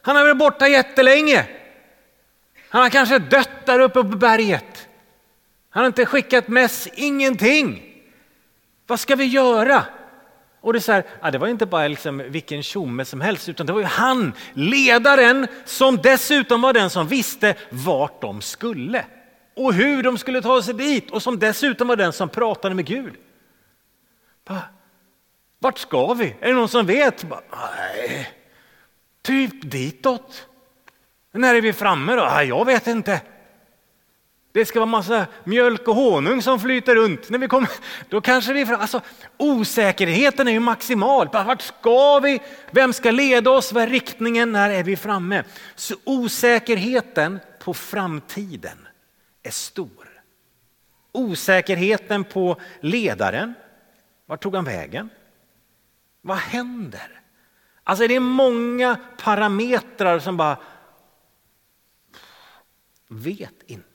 Han 0.02 0.16
har 0.16 0.23
varit 0.23 0.38
borta 0.38 0.68
jättelänge. 0.68 1.47
Han 2.68 2.82
har 2.82 2.90
kanske 2.90 3.18
dött 3.18 3.66
där 3.66 3.80
uppe 3.80 3.94
på 3.94 4.02
berget. 4.02 4.69
Han 5.70 5.82
har 5.82 5.86
inte 5.86 6.06
skickat 6.06 6.48
mess, 6.48 6.88
ingenting. 6.94 7.82
Vad 8.86 9.00
ska 9.00 9.16
vi 9.16 9.24
göra? 9.24 9.84
Och 10.60 10.72
det, 10.72 10.78
är 10.78 10.80
så 10.80 10.92
här, 10.92 11.04
ja, 11.22 11.30
det 11.30 11.38
var 11.38 11.48
inte 11.48 11.66
bara 11.66 11.88
liksom 11.88 12.18
vilken 12.28 12.62
tjomme 12.62 13.04
som 13.04 13.20
helst, 13.20 13.48
utan 13.48 13.66
det 13.66 13.72
var 13.72 13.80
ju 13.80 13.86
han, 13.86 14.32
ledaren, 14.52 15.46
som 15.64 15.96
dessutom 15.96 16.62
var 16.62 16.72
den 16.72 16.90
som 16.90 17.08
visste 17.08 17.54
vart 17.70 18.20
de 18.20 18.40
skulle 18.40 19.04
och 19.56 19.74
hur 19.74 20.02
de 20.02 20.18
skulle 20.18 20.42
ta 20.42 20.62
sig 20.62 20.74
dit 20.74 21.10
och 21.10 21.22
som 21.22 21.38
dessutom 21.38 21.88
var 21.88 21.96
den 21.96 22.12
som 22.12 22.28
pratade 22.28 22.74
med 22.74 22.86
Gud. 22.86 23.14
Vart 25.58 25.78
ska 25.78 26.14
vi? 26.14 26.36
Är 26.40 26.48
det 26.48 26.54
någon 26.54 26.68
som 26.68 26.86
vet? 26.86 27.26
Nej, 27.52 28.30
typ 29.22 29.70
ditåt. 29.70 30.48
När 31.32 31.54
är 31.54 31.60
vi 31.60 31.72
framme 31.72 32.14
då? 32.14 32.42
Jag 32.48 32.64
vet 32.64 32.86
inte. 32.86 33.20
Det 34.52 34.66
ska 34.66 34.78
vara 34.78 34.87
massa 34.87 35.26
mjölk 35.45 35.88
och 35.88 35.95
honung 35.95 36.42
som 36.42 36.61
flyter 36.61 36.95
runt. 36.95 37.30
När 37.30 37.38
vi 37.38 37.49
kommer, 37.49 37.71
då 38.09 38.21
kanske 38.21 38.52
vi 38.52 38.62
alltså, 38.62 39.00
osäkerheten 39.37 40.49
är 40.49 40.52
ju 40.52 40.61
maximal. 40.61 41.28
Vart 41.33 41.62
ska 41.62 42.19
vi? 42.19 42.40
Vem 42.71 42.92
ska 42.92 43.11
leda 43.11 43.50
oss? 43.50 43.73
Vad 43.73 43.83
är 43.83 43.87
riktningen? 43.87 44.52
När 44.52 44.71
är 44.71 44.83
vi 44.83 44.97
framme? 44.97 45.45
Så 45.75 45.95
osäkerheten 46.04 47.40
på 47.59 47.75
framtiden 47.75 48.88
är 49.42 49.50
stor. 49.50 50.23
Osäkerheten 51.12 52.25
på 52.25 52.61
ledaren. 52.80 53.54
Vart 54.26 54.42
tog 54.42 54.54
han 54.54 54.64
vägen? 54.64 55.11
Vad 56.23 56.37
händer? 56.37 57.21
Alltså 57.85 58.09
det 58.09 58.14
är 58.16 58.21
många 58.21 58.97
parametrar 59.19 60.19
som 60.19 60.37
bara 60.37 60.57
vet 63.09 63.62
inte. 63.66 63.89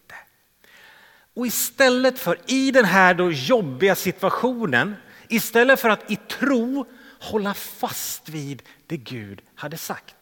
Och 1.36 1.48
istället 1.48 2.20
för 2.20 2.40
i 2.46 2.72
den 2.72 2.86
här 2.86 3.14
då 3.14 3.32
jobbiga 3.32 3.96
situationen, 3.96 4.96
istället 5.28 5.80
för 5.80 5.90
att 5.90 6.12
i 6.12 6.16
tro 6.16 6.86
hålla 7.20 7.54
fast 7.54 8.30
vid 8.30 8.64
det 8.88 8.98
Gud 8.98 9.42
hade 9.56 9.78
sagt. 9.78 10.16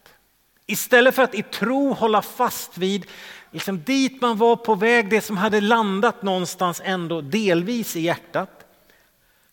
Istället 0.66 1.14
för 1.14 1.22
att 1.22 1.34
i 1.34 1.42
tro 1.42 1.92
hålla 1.92 2.22
fast 2.22 2.78
vid 2.78 3.06
liksom 3.50 3.82
dit 3.82 4.20
man 4.20 4.36
var 4.38 4.56
på 4.56 4.74
väg, 4.74 5.10
det 5.10 5.20
som 5.20 5.36
hade 5.36 5.60
landat 5.60 6.22
någonstans 6.22 6.82
ändå 6.84 7.20
delvis 7.20 7.96
i 7.96 8.00
hjärtat, 8.00 8.64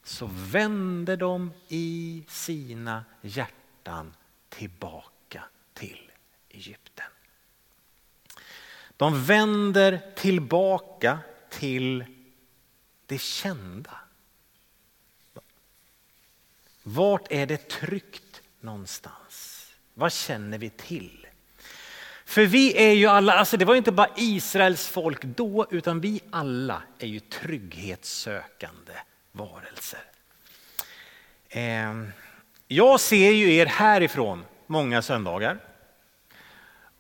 så 0.04 0.30
vände 0.34 1.16
de 1.16 1.52
i 1.68 2.24
sina 2.28 3.06
hjärtan 3.22 4.14
tillbaka 4.50 5.44
till 5.74 6.12
Egypten. 6.50 7.06
De 8.98 9.24
vänder 9.24 10.02
tillbaka 10.16 11.20
till 11.52 12.06
det 13.06 13.22
kända. 13.22 13.92
Vart 16.84 17.32
är 17.32 17.46
det 17.46 17.70
tryggt 17.70 18.42
någonstans? 18.60 19.68
Vad 19.94 20.14
känner 20.14 20.58
vi 20.58 20.70
till? 20.70 21.28
För 22.26 22.46
vi 22.46 22.78
är 22.78 22.94
ju 22.94 23.08
alla, 23.08 23.34
alltså 23.34 23.58
det 23.58 23.66
var 23.66 23.76
inte 23.76 23.92
bara 23.92 24.10
Israels 24.18 24.88
folk 24.88 25.24
då, 25.24 25.68
utan 25.72 26.00
vi 26.00 26.22
alla 26.30 26.84
är 27.00 27.08
ju 27.08 27.20
trygghetssökande 27.20 28.94
varelser. 29.32 30.04
Ehm, 31.50 32.12
jag 32.68 33.00
ser 33.00 33.32
ju 33.32 33.54
er 33.54 33.66
härifrån 33.66 34.46
många 34.68 35.02
söndagar. 35.02 35.60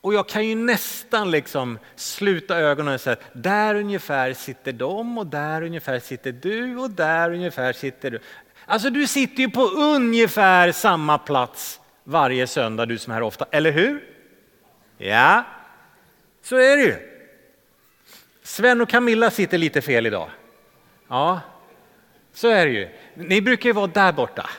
Och 0.01 0.13
jag 0.13 0.29
kan 0.29 0.48
ju 0.48 0.55
nästan 0.55 1.31
liksom 1.31 1.79
sluta 1.96 2.58
ögonen 2.58 2.93
och 2.93 3.01
säga 3.01 3.13
att 3.13 3.43
där 3.43 3.75
ungefär 3.75 4.34
sitter 4.34 4.74
de 4.74 5.17
och 5.17 5.27
där 5.27 5.62
ungefär 5.62 6.00
sitter 6.00 6.31
du 6.31 6.77
och 6.77 6.89
där 6.89 7.34
ungefär 7.34 7.74
sitter 7.74 8.12
du. 8.12 8.20
Alltså 8.65 8.89
du 8.89 9.08
sitter 9.08 9.43
ju 9.43 9.50
på 9.50 9.62
ungefär 9.63 10.72
samma 10.72 11.17
plats 11.17 11.79
varje 12.03 12.48
söndag 12.48 12.86
du 12.86 12.98
som 12.98 13.12
är 13.12 13.15
här 13.15 13.22
ofta, 13.22 13.46
eller 13.51 13.72
hur? 13.72 14.03
Ja, 14.98 15.43
så 16.43 16.55
är 16.55 16.77
det 16.77 16.84
ju. 16.84 16.96
Sven 18.43 18.81
och 18.81 18.89
Camilla 18.89 19.31
sitter 19.31 19.58
lite 19.58 19.81
fel 19.81 20.08
idag. 20.08 20.29
Ja, 21.08 21.39
så 22.34 22.48
är 22.48 22.65
det 22.65 22.72
ju. 22.72 22.89
Ni 23.15 23.41
brukar 23.41 23.70
ju 23.70 23.74
vara 23.74 23.88
där 23.88 24.12
borta. 24.12 24.50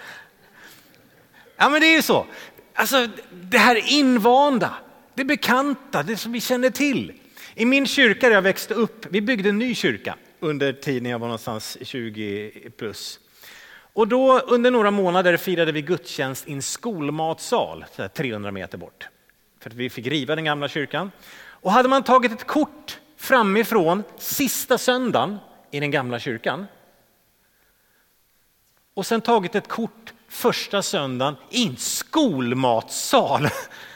Ja, 1.57 1.69
men 1.69 1.81
det 1.81 1.87
är 1.87 1.97
ju 1.97 2.03
så. 2.03 2.27
Alltså, 2.75 3.09
det 3.31 3.59
här 3.59 3.93
invanda, 3.93 4.75
det 5.15 5.25
bekanta, 5.25 6.03
det 6.03 6.17
som 6.17 6.33
vi 6.33 6.41
känner 6.41 6.71
till. 6.71 7.13
I 7.55 7.65
min 7.65 7.87
kyrka 7.87 8.29
där 8.29 8.35
jag 8.35 8.43
växte 8.43 8.75
upp, 8.75 9.07
vi 9.11 9.21
byggde 9.21 9.49
en 9.49 9.59
ny 9.59 9.75
kyrka 9.75 10.17
under 10.41 10.73
tiden 10.73 11.11
jag 11.11 11.19
var 11.19 11.27
någonstans 11.27 11.79
20 11.83 12.51
plus. 12.77 13.21
Och 13.93 14.09
då 14.09 14.39
under 14.39 14.71
några 14.71 14.91
månader 14.91 15.37
firade 15.37 15.73
vi 15.73 15.83
gudstjänst 15.83 16.49
i 16.49 16.53
en 16.53 16.63
skolmatsal 16.63 17.85
300 18.15 18.51
meter 18.51 18.79
bort. 18.79 19.09
För 19.61 19.71
att 19.71 19.77
vi 19.77 19.91
fick 19.91 20.07
riva 20.07 20.35
den 20.35 20.45
gamla 20.45 20.69
kyrkan. 20.69 21.11
Och 21.35 21.73
hade 21.73 21.89
man 21.89 22.03
tagit 22.03 22.33
ett 22.33 22.47
kort 22.47 22.99
framifrån 23.17 24.03
sista 24.19 24.79
söndagen 24.79 25.39
i 25.71 25.81
den 25.81 25.91
gamla 25.91 26.19
kyrkan 26.19 26.67
och 28.95 29.07
sen 29.07 29.21
tagit 29.21 29.55
ett 29.55 29.69
kort 29.69 30.13
första 30.29 30.83
söndagen 30.83 31.37
i 31.51 31.67
en 31.67 31.77
skolmatsal. 31.77 33.49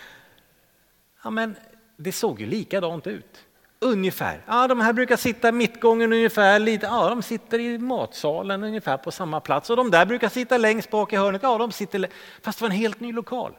Ja, 1.26 1.30
men 1.30 1.56
det 1.96 2.12
såg 2.12 2.40
ju 2.40 2.46
likadant 2.46 3.06
ut. 3.06 3.44
Ungefär. 3.78 4.44
Ja, 4.46 4.68
de 4.68 4.80
här 4.80 4.92
brukar 4.92 5.16
sitta 5.16 5.48
i 5.48 5.52
mittgången 5.52 6.12
ungefär. 6.12 6.58
Lite, 6.58 6.86
ja, 6.86 7.08
de 7.08 7.22
sitter 7.22 7.58
i 7.58 7.78
matsalen 7.78 8.64
ungefär 8.64 8.96
på 8.96 9.10
samma 9.10 9.40
plats. 9.40 9.70
Och 9.70 9.76
de 9.76 9.90
där 9.90 10.06
brukar 10.06 10.28
sitta 10.28 10.58
längst 10.58 10.90
bak 10.90 11.12
i 11.12 11.16
hörnet. 11.16 11.42
Ja, 11.42 11.58
de 11.58 11.72
sitter, 11.72 12.08
fast 12.42 12.58
det 12.58 12.62
var 12.62 12.70
en 12.70 12.76
helt 12.76 13.00
ny 13.00 13.12
lokal 13.12 13.56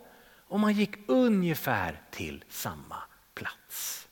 och 0.48 0.60
man 0.60 0.74
gick 0.74 0.92
ungefär 1.08 2.02
till 2.12 2.44
samma 2.50 2.98
plats. 3.34 4.08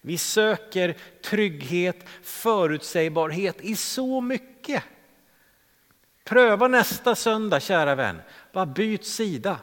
Vi 0.00 0.18
söker 0.18 0.96
trygghet, 1.24 2.08
förutsägbarhet 2.22 3.60
i 3.60 3.76
så 3.76 4.20
mycket. 4.20 4.82
Pröva 6.24 6.68
nästa 6.68 7.14
söndag, 7.14 7.60
kära 7.60 7.94
vän. 7.94 8.20
Bara 8.52 8.66
byt 8.66 9.06
sida. 9.06 9.58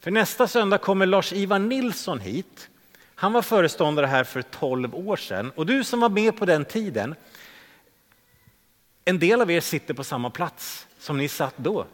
För 0.00 0.10
nästa 0.10 0.48
söndag 0.48 0.78
kommer 0.78 1.06
Lars-Ivar 1.06 1.58
Nilsson 1.58 2.20
hit. 2.20 2.68
Han 3.14 3.32
var 3.32 3.42
föreståndare 3.42 4.06
här 4.06 4.24
för 4.24 4.42
12 4.42 4.94
år 4.94 5.16
sedan 5.16 5.52
och 5.54 5.66
du 5.66 5.84
som 5.84 6.00
var 6.00 6.08
med 6.08 6.36
på 6.36 6.44
den 6.44 6.64
tiden. 6.64 7.14
En 9.04 9.18
del 9.18 9.40
av 9.40 9.50
er 9.50 9.60
sitter 9.60 9.94
på 9.94 10.04
samma 10.04 10.30
plats 10.30 10.86
som 10.98 11.16
ni 11.16 11.28
satt 11.28 11.54
då. 11.56 11.86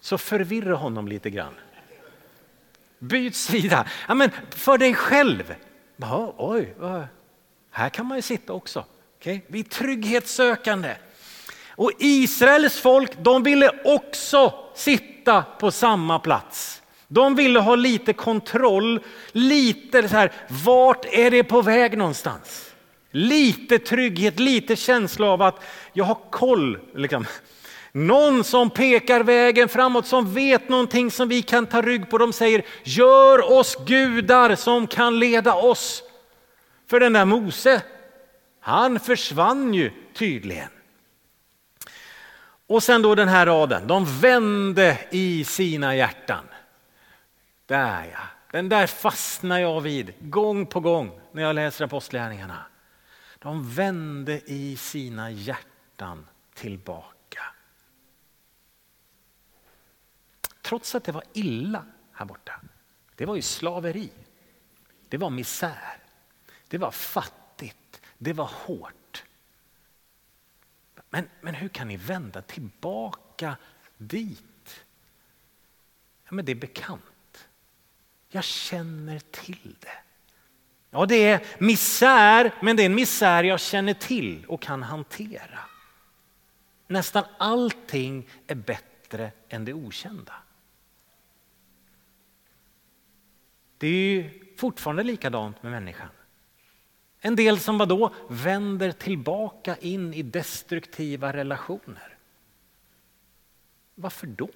Så 0.00 0.18
förvirra 0.18 0.74
honom 0.74 1.08
lite 1.08 1.30
grann. 1.30 1.54
Byt 2.98 3.36
sida. 3.36 3.86
Ja, 4.08 4.14
men 4.14 4.30
för 4.50 4.78
dig 4.78 4.94
själv. 4.94 5.54
Ja, 5.96 6.34
oj, 6.36 6.74
här 7.70 7.88
kan 7.88 8.06
man 8.06 8.18
ju 8.18 8.22
sitta 8.22 8.52
också. 8.52 8.84
Okay? 9.18 9.40
Vi 9.46 9.60
är 9.60 9.64
trygghetssökande. 9.64 10.96
Och 11.68 11.92
Israels 11.98 12.80
folk, 12.80 13.18
de 13.18 13.42
ville 13.42 13.70
också 13.84 14.54
sitta 14.74 15.19
på 15.58 15.70
samma 15.70 16.18
plats. 16.18 16.82
De 17.08 17.34
ville 17.34 17.60
ha 17.60 17.74
lite 17.74 18.12
kontroll, 18.12 19.00
lite 19.32 20.08
så 20.08 20.16
här, 20.16 20.32
vart 20.64 21.04
är 21.04 21.30
det 21.30 21.44
på 21.44 21.62
väg 21.62 21.98
någonstans? 21.98 22.72
Lite 23.10 23.78
trygghet, 23.78 24.40
lite 24.40 24.76
känsla 24.76 25.26
av 25.26 25.42
att 25.42 25.64
jag 25.92 26.04
har 26.04 26.18
koll. 26.30 26.78
Liksom. 26.94 27.26
Någon 27.92 28.44
som 28.44 28.70
pekar 28.70 29.20
vägen 29.20 29.68
framåt, 29.68 30.06
som 30.06 30.34
vet 30.34 30.68
någonting 30.68 31.10
som 31.10 31.28
vi 31.28 31.42
kan 31.42 31.66
ta 31.66 31.82
rygg 31.82 32.10
på. 32.10 32.18
De 32.18 32.32
säger, 32.32 32.62
gör 32.84 33.52
oss 33.52 33.76
gudar 33.86 34.54
som 34.54 34.86
kan 34.86 35.18
leda 35.18 35.54
oss. 35.54 36.02
För 36.90 37.00
den 37.00 37.12
där 37.12 37.24
Mose, 37.24 37.82
han 38.60 39.00
försvann 39.00 39.74
ju 39.74 39.90
tydligen. 40.14 40.68
Och 42.70 42.82
sen 42.82 43.02
då 43.02 43.14
den 43.14 43.28
här 43.28 43.46
raden, 43.46 43.86
de 43.86 44.20
vände 44.20 44.98
i 45.10 45.44
sina 45.44 45.96
hjärtan. 45.96 46.44
Där 47.66 48.04
ja, 48.12 48.18
den 48.50 48.68
där 48.68 48.86
fastnar 48.86 49.58
jag 49.58 49.80
vid 49.80 50.30
gång 50.30 50.66
på 50.66 50.80
gång 50.80 51.20
när 51.32 51.42
jag 51.42 51.54
läser 51.54 51.84
apostlärningarna. 51.84 52.66
De 53.38 53.74
vände 53.74 54.40
i 54.46 54.76
sina 54.76 55.30
hjärtan 55.30 56.26
tillbaka. 56.54 57.42
Trots 60.62 60.94
att 60.94 61.04
det 61.04 61.12
var 61.12 61.24
illa 61.32 61.84
här 62.12 62.26
borta. 62.26 62.60
Det 63.16 63.26
var 63.26 63.36
ju 63.36 63.42
slaveri. 63.42 64.10
Det 65.08 65.16
var 65.16 65.30
misär. 65.30 65.98
Det 66.68 66.78
var 66.78 66.90
fattigt. 66.90 68.00
Det 68.18 68.32
var 68.32 68.50
hårt. 68.52 68.99
Men, 71.10 71.28
men 71.40 71.54
hur 71.54 71.68
kan 71.68 71.88
ni 71.88 71.96
vända 71.96 72.42
tillbaka 72.42 73.56
dit? 73.98 74.84
Ja, 76.24 76.34
men 76.34 76.44
det 76.44 76.52
är 76.52 76.56
bekant. 76.56 77.48
Jag 78.28 78.44
känner 78.44 79.18
till 79.18 79.76
det. 79.80 79.98
Ja, 80.90 81.06
det 81.06 81.24
är 81.24 81.46
misär, 81.58 82.54
men 82.62 82.76
det 82.76 82.82
är 82.82 82.86
en 82.86 82.94
misär 82.94 83.44
jag 83.44 83.60
känner 83.60 83.94
till 83.94 84.46
och 84.46 84.62
kan 84.62 84.82
hantera. 84.82 85.58
Nästan 86.86 87.24
allting 87.38 88.28
är 88.46 88.54
bättre 88.54 89.32
än 89.48 89.64
det 89.64 89.72
okända. 89.72 90.34
Det 93.78 93.86
är 93.86 93.92
ju 93.92 94.40
fortfarande 94.56 95.02
likadant 95.02 95.62
med 95.62 95.72
människan. 95.72 96.08
En 97.20 97.36
del 97.36 97.58
som 97.58 97.78
vadå? 97.78 98.14
Vänder 98.28 98.92
tillbaka 98.92 99.76
in 99.76 100.14
i 100.14 100.22
destruktiva 100.22 101.32
relationer. 101.32 102.16
Varför 103.94 104.26
då? 104.26 104.50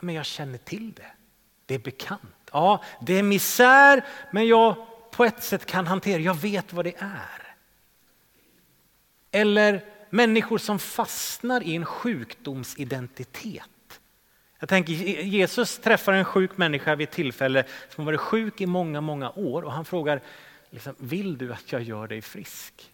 Men 0.00 0.14
jag 0.14 0.26
känner 0.26 0.58
till 0.58 0.92
det. 0.92 1.12
Det 1.66 1.74
är 1.74 1.78
bekant. 1.78 2.50
Ja, 2.52 2.84
det 3.00 3.18
är 3.18 3.22
misär, 3.22 4.04
men 4.30 4.46
jag 4.46 4.76
på 5.10 5.24
ett 5.24 5.42
sätt 5.42 5.66
kan 5.66 5.86
hantera, 5.86 6.20
jag 6.20 6.34
vet 6.34 6.72
vad 6.72 6.84
det 6.84 6.94
är. 6.98 7.54
Eller 9.30 9.84
människor 10.10 10.58
som 10.58 10.78
fastnar 10.78 11.62
i 11.62 11.74
en 11.76 11.84
sjukdomsidentitet. 11.84 13.68
Jag 14.58 14.68
tänker 14.68 14.92
Jesus 14.92 15.78
träffar 15.78 16.12
en 16.12 16.24
sjuk 16.24 16.56
människa 16.56 16.94
vid 16.94 17.08
ett 17.08 17.14
tillfälle 17.14 17.64
som 17.88 18.04
varit 18.04 18.20
sjuk 18.20 18.60
i 18.60 18.66
många, 18.66 19.00
många 19.00 19.30
år 19.30 19.62
och 19.62 19.72
han 19.72 19.84
frågar 19.84 20.22
liksom, 20.72 20.94
vill 20.98 21.38
du 21.38 21.52
att 21.52 21.72
jag 21.72 21.82
gör 21.82 22.08
dig 22.08 22.22
frisk? 22.22 22.92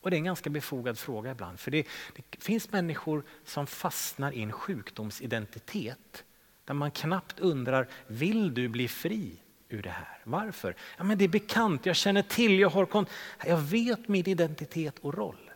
Och 0.00 0.10
det 0.10 0.16
är 0.16 0.18
en 0.18 0.24
ganska 0.24 0.50
befogad 0.50 0.98
fråga 0.98 1.30
ibland 1.30 1.60
för 1.60 1.70
det, 1.70 1.86
det 2.14 2.42
finns 2.42 2.72
människor 2.72 3.24
som 3.44 3.66
fastnar 3.66 4.32
i 4.32 4.42
en 4.42 4.52
sjukdomsidentitet 4.52 6.24
där 6.64 6.74
man 6.74 6.90
knappt 6.90 7.40
undrar, 7.40 7.88
vill 8.06 8.54
du 8.54 8.68
bli 8.68 8.88
fri 8.88 9.36
ur 9.68 9.82
det 9.82 9.90
här? 9.90 10.18
Varför? 10.24 10.76
Ja, 10.96 11.04
men 11.04 11.18
det 11.18 11.24
är 11.24 11.28
bekant, 11.28 11.86
jag 11.86 11.96
känner 11.96 12.22
till, 12.22 12.58
jag, 12.58 12.70
har 12.70 13.06
jag 13.46 13.58
vet 13.58 14.08
min 14.08 14.28
identitet 14.28 14.98
och 14.98 15.14
roll. 15.14 15.50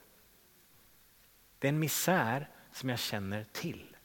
Det 1.58 1.66
är 1.66 1.72
en 1.72 1.78
misär 1.78 2.48
som 2.72 2.88
jag 2.88 2.98
känner 2.98 3.44
till. 3.52 3.96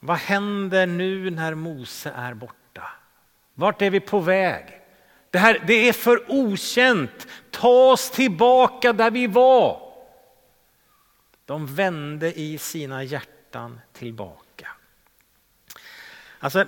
Vad 0.00 0.16
händer 0.16 0.86
nu 0.86 1.30
när 1.30 1.54
Mose 1.54 2.10
är 2.10 2.34
borta? 2.34 2.63
Vart 3.54 3.82
är 3.82 3.90
vi 3.90 4.00
på 4.00 4.20
väg? 4.20 4.64
Det, 5.30 5.38
här, 5.38 5.62
det 5.66 5.88
är 5.88 5.92
för 5.92 6.24
okänt. 6.28 7.26
Ta 7.50 7.92
oss 7.92 8.10
tillbaka 8.10 8.92
där 8.92 9.10
vi 9.10 9.26
var. 9.26 9.80
De 11.44 11.66
vände 11.66 12.40
i 12.40 12.58
sina 12.58 13.04
hjärtan 13.04 13.80
tillbaka. 13.92 14.44
Alltså, 16.38 16.64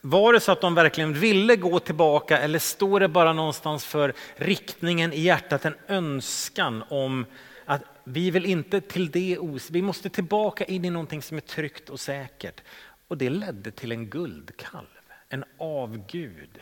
var 0.00 0.32
det 0.32 0.40
så 0.40 0.52
att 0.52 0.60
de 0.60 0.74
verkligen 0.74 1.12
ville 1.12 1.56
gå 1.56 1.78
tillbaka 1.78 2.38
eller 2.38 2.58
står 2.58 3.00
det 3.00 3.08
bara 3.08 3.32
någonstans 3.32 3.84
för 3.84 4.12
riktningen 4.36 5.12
i 5.12 5.20
hjärtat, 5.20 5.64
en 5.64 5.74
önskan 5.88 6.84
om 6.88 7.26
att 7.64 7.82
vi 8.04 8.30
vill 8.30 8.46
inte 8.46 8.80
till 8.80 9.10
det, 9.10 9.38
vi 9.70 9.82
måste 9.82 10.10
tillbaka 10.10 10.64
in 10.64 10.84
i 10.84 10.90
någonting 10.90 11.22
som 11.22 11.36
är 11.36 11.40
tryggt 11.40 11.90
och 11.90 12.00
säkert. 12.00 12.60
Och 13.08 13.18
det 13.18 13.30
ledde 13.30 13.70
till 13.70 13.92
en 13.92 14.06
guldkalv, 14.06 14.86
en 15.28 15.44
avgud. 15.58 16.60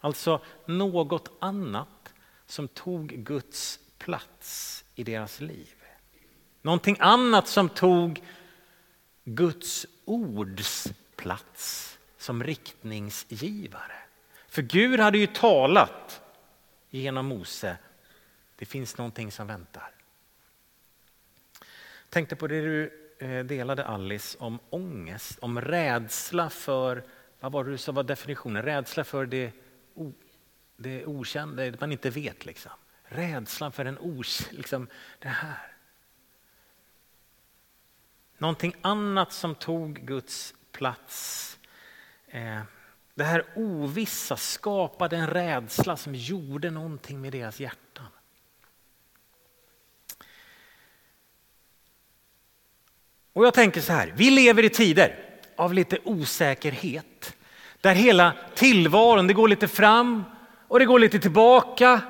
Alltså 0.00 0.40
något 0.66 1.36
annat 1.40 2.14
som 2.46 2.68
tog 2.68 3.08
Guds 3.08 3.80
plats 3.98 4.84
i 4.94 5.04
deras 5.04 5.40
liv. 5.40 5.74
Någonting 6.62 6.96
annat 7.00 7.48
som 7.48 7.68
tog 7.68 8.22
Guds 9.24 9.86
ords 10.04 10.92
plats 11.16 11.98
som 12.16 12.44
riktningsgivare. 12.44 13.96
För 14.48 14.62
Gud 14.62 15.00
hade 15.00 15.18
ju 15.18 15.26
talat 15.26 16.22
genom 16.90 17.26
Mose. 17.26 17.76
Det 18.56 18.66
finns 18.66 18.98
någonting 18.98 19.32
som 19.32 19.46
väntar. 19.46 19.90
Tänkte 22.08 22.36
på 22.36 22.46
det 22.46 22.60
du 22.60 22.92
eh, 23.18 23.44
delade 23.44 23.86
Alice 23.86 24.38
om 24.38 24.58
ångest, 24.70 25.38
om 25.38 25.60
rädsla 25.60 26.50
för, 26.50 27.02
vad 27.42 27.52
var 27.52 27.64
det 27.64 27.70
du 27.70 27.78
sa 27.78 27.92
var 27.92 28.02
definitionen? 28.02 28.62
Rädsla 28.62 29.04
för 29.04 29.26
det, 29.26 29.52
o, 29.94 30.12
det 30.76 31.06
okända, 31.06 31.62
det 31.62 31.80
man 31.80 31.92
inte 31.92 32.10
vet 32.10 32.46
liksom. 32.46 32.72
Rädslan 33.04 33.72
för 33.72 33.84
en 33.84 33.98
os, 34.00 34.48
liksom 34.50 34.88
det 35.18 35.28
här. 35.28 35.76
Någonting 38.38 38.74
annat 38.80 39.32
som 39.32 39.54
tog 39.54 39.94
Guds 39.94 40.54
plats. 40.72 41.58
Eh, 42.26 42.60
det 43.14 43.24
här 43.24 43.44
ovissa 43.54 44.36
skapade 44.36 45.16
en 45.16 45.26
rädsla 45.26 45.96
som 45.96 46.14
gjorde 46.14 46.70
någonting 46.70 47.20
med 47.20 47.32
deras 47.32 47.60
hjärtan. 47.60 48.08
Och 53.32 53.46
jag 53.46 53.54
tänker 53.54 53.80
så 53.80 53.92
här, 53.92 54.12
vi 54.16 54.30
lever 54.30 54.62
i 54.62 54.70
tider 54.70 55.31
av 55.56 55.74
lite 55.74 55.98
osäkerhet. 56.04 57.36
Där 57.80 57.94
hela 57.94 58.32
tillvaron, 58.54 59.26
det 59.26 59.34
går 59.34 59.48
lite 59.48 59.68
fram 59.68 60.24
och 60.68 60.78
det 60.78 60.84
går 60.84 60.98
lite 60.98 61.18
tillbaka. 61.18 62.00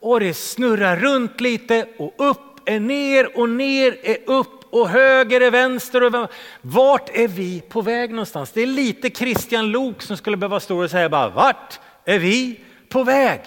Och 0.00 0.20
det 0.20 0.34
snurrar 0.34 0.96
runt 0.96 1.40
lite 1.40 1.88
och 1.98 2.14
upp 2.16 2.68
är 2.68 2.80
ner 2.80 3.38
och 3.38 3.48
ner 3.48 3.96
är 4.02 4.18
upp 4.26 4.64
och 4.70 4.88
höger 4.88 5.40
är 5.40 5.50
vänster. 5.50 6.02
Och 6.02 6.30
vart 6.60 7.16
är 7.16 7.28
vi 7.28 7.60
på 7.60 7.80
väg 7.80 8.10
någonstans? 8.10 8.52
Det 8.52 8.62
är 8.62 8.66
lite 8.66 9.10
Christian 9.10 9.70
Lok 9.70 10.02
som 10.02 10.16
skulle 10.16 10.36
behöva 10.36 10.60
stå 10.60 10.82
och 10.82 10.90
säga 10.90 11.08
bara 11.08 11.28
vart 11.28 11.80
är 12.04 12.18
vi 12.18 12.60
på 12.88 13.04
väg? 13.04 13.40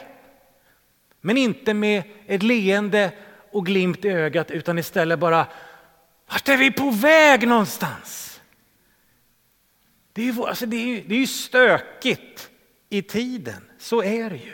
Men 1.21 1.37
inte 1.37 1.73
med 1.73 2.03
ett 2.27 2.43
leende 2.43 3.11
och 3.51 3.65
glimt 3.65 4.05
i 4.05 4.09
ögat 4.09 4.51
utan 4.51 4.79
istället 4.79 5.19
bara 5.19 5.45
vart 6.31 6.49
är 6.49 6.57
vi 6.57 6.71
på 6.71 6.89
väg 6.89 7.47
någonstans? 7.47 8.28
Det 10.19 10.23
är 10.23 10.33
ju, 10.33 10.45
alltså 10.45 10.65
det 10.65 10.75
är, 10.75 11.03
det 11.07 11.15
är 11.15 11.19
ju 11.19 11.27
stökigt 11.27 12.51
i 12.89 13.01
tiden, 13.01 13.69
så 13.77 14.03
är 14.03 14.29
det 14.29 14.37
ju. 14.37 14.53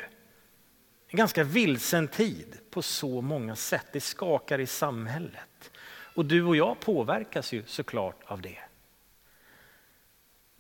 En 1.07 1.17
ganska 1.17 1.43
vilsen 1.43 2.07
tid 2.07 2.57
på 2.69 2.81
så 2.81 3.21
många 3.21 3.55
sätt. 3.55 3.85
Det 3.91 4.01
skakar 4.01 4.59
i 4.59 4.67
samhället. 4.67 5.71
Och 5.87 6.25
du 6.25 6.43
och 6.43 6.55
jag 6.55 6.79
påverkas 6.79 7.53
ju 7.53 7.63
såklart 7.65 8.23
av 8.25 8.41
det. 8.41 8.57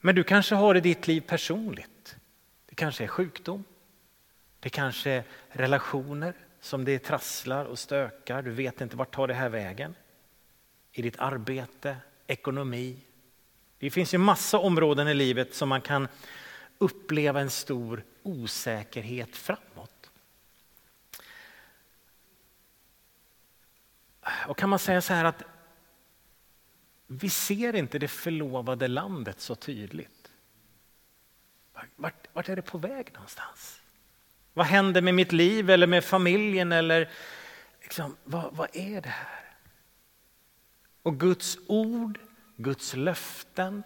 Men 0.01 0.15
du 0.15 0.23
kanske 0.23 0.55
har 0.55 0.75
i 0.75 0.81
ditt 0.81 1.07
liv 1.07 1.21
personligt. 1.21 2.15
Det 2.65 2.75
kanske 2.75 3.03
är 3.03 3.07
sjukdom. 3.07 3.63
Det 4.59 4.69
kanske 4.69 5.09
är 5.09 5.23
relationer 5.49 6.33
som 6.59 6.85
det 6.85 6.99
trasslar 6.99 7.65
och 7.65 7.79
stökar. 7.79 8.41
Du 8.41 8.51
vet 8.51 8.81
inte 8.81 8.97
vart 8.97 9.15
tar 9.15 9.27
det 9.27 9.33
här 9.33 9.49
vägen. 9.49 9.95
I 10.91 11.01
ditt 11.01 11.19
arbete, 11.19 11.97
ekonomi. 12.27 12.97
Det 13.79 13.89
finns 13.89 14.13
ju 14.13 14.17
massa 14.17 14.59
områden 14.59 15.07
i 15.07 15.13
livet 15.13 15.55
som 15.55 15.69
man 15.69 15.81
kan 15.81 16.07
uppleva 16.77 17.41
en 17.41 17.49
stor 17.49 18.03
osäkerhet 18.23 19.35
framåt. 19.35 20.11
Och 24.47 24.57
kan 24.57 24.69
man 24.69 24.79
säga 24.79 25.01
så 25.01 25.13
här 25.13 25.25
att 25.25 25.43
vi 27.07 27.29
ser 27.29 27.75
inte 27.75 27.99
det 27.99 28.07
förlovade 28.07 28.87
landet 28.87 29.39
så 29.39 29.55
tydligt. 29.55 30.31
Vart, 31.95 32.27
vart 32.33 32.49
är 32.49 32.55
det 32.55 32.61
på 32.61 32.77
väg 32.77 33.13
någonstans? 33.13 33.81
Vad 34.53 34.65
händer 34.65 35.01
med 35.01 35.13
mitt 35.13 35.31
liv 35.31 35.69
eller 35.69 35.87
med 35.87 36.05
familjen? 36.05 36.71
Eller 36.71 37.09
liksom, 37.81 38.17
vad, 38.23 38.55
vad 38.55 38.75
är 38.75 39.01
det 39.01 39.09
här? 39.09 39.55
Och 41.01 41.19
Guds 41.19 41.57
ord, 41.67 42.19
Guds 42.57 42.95
löften, 42.95 43.83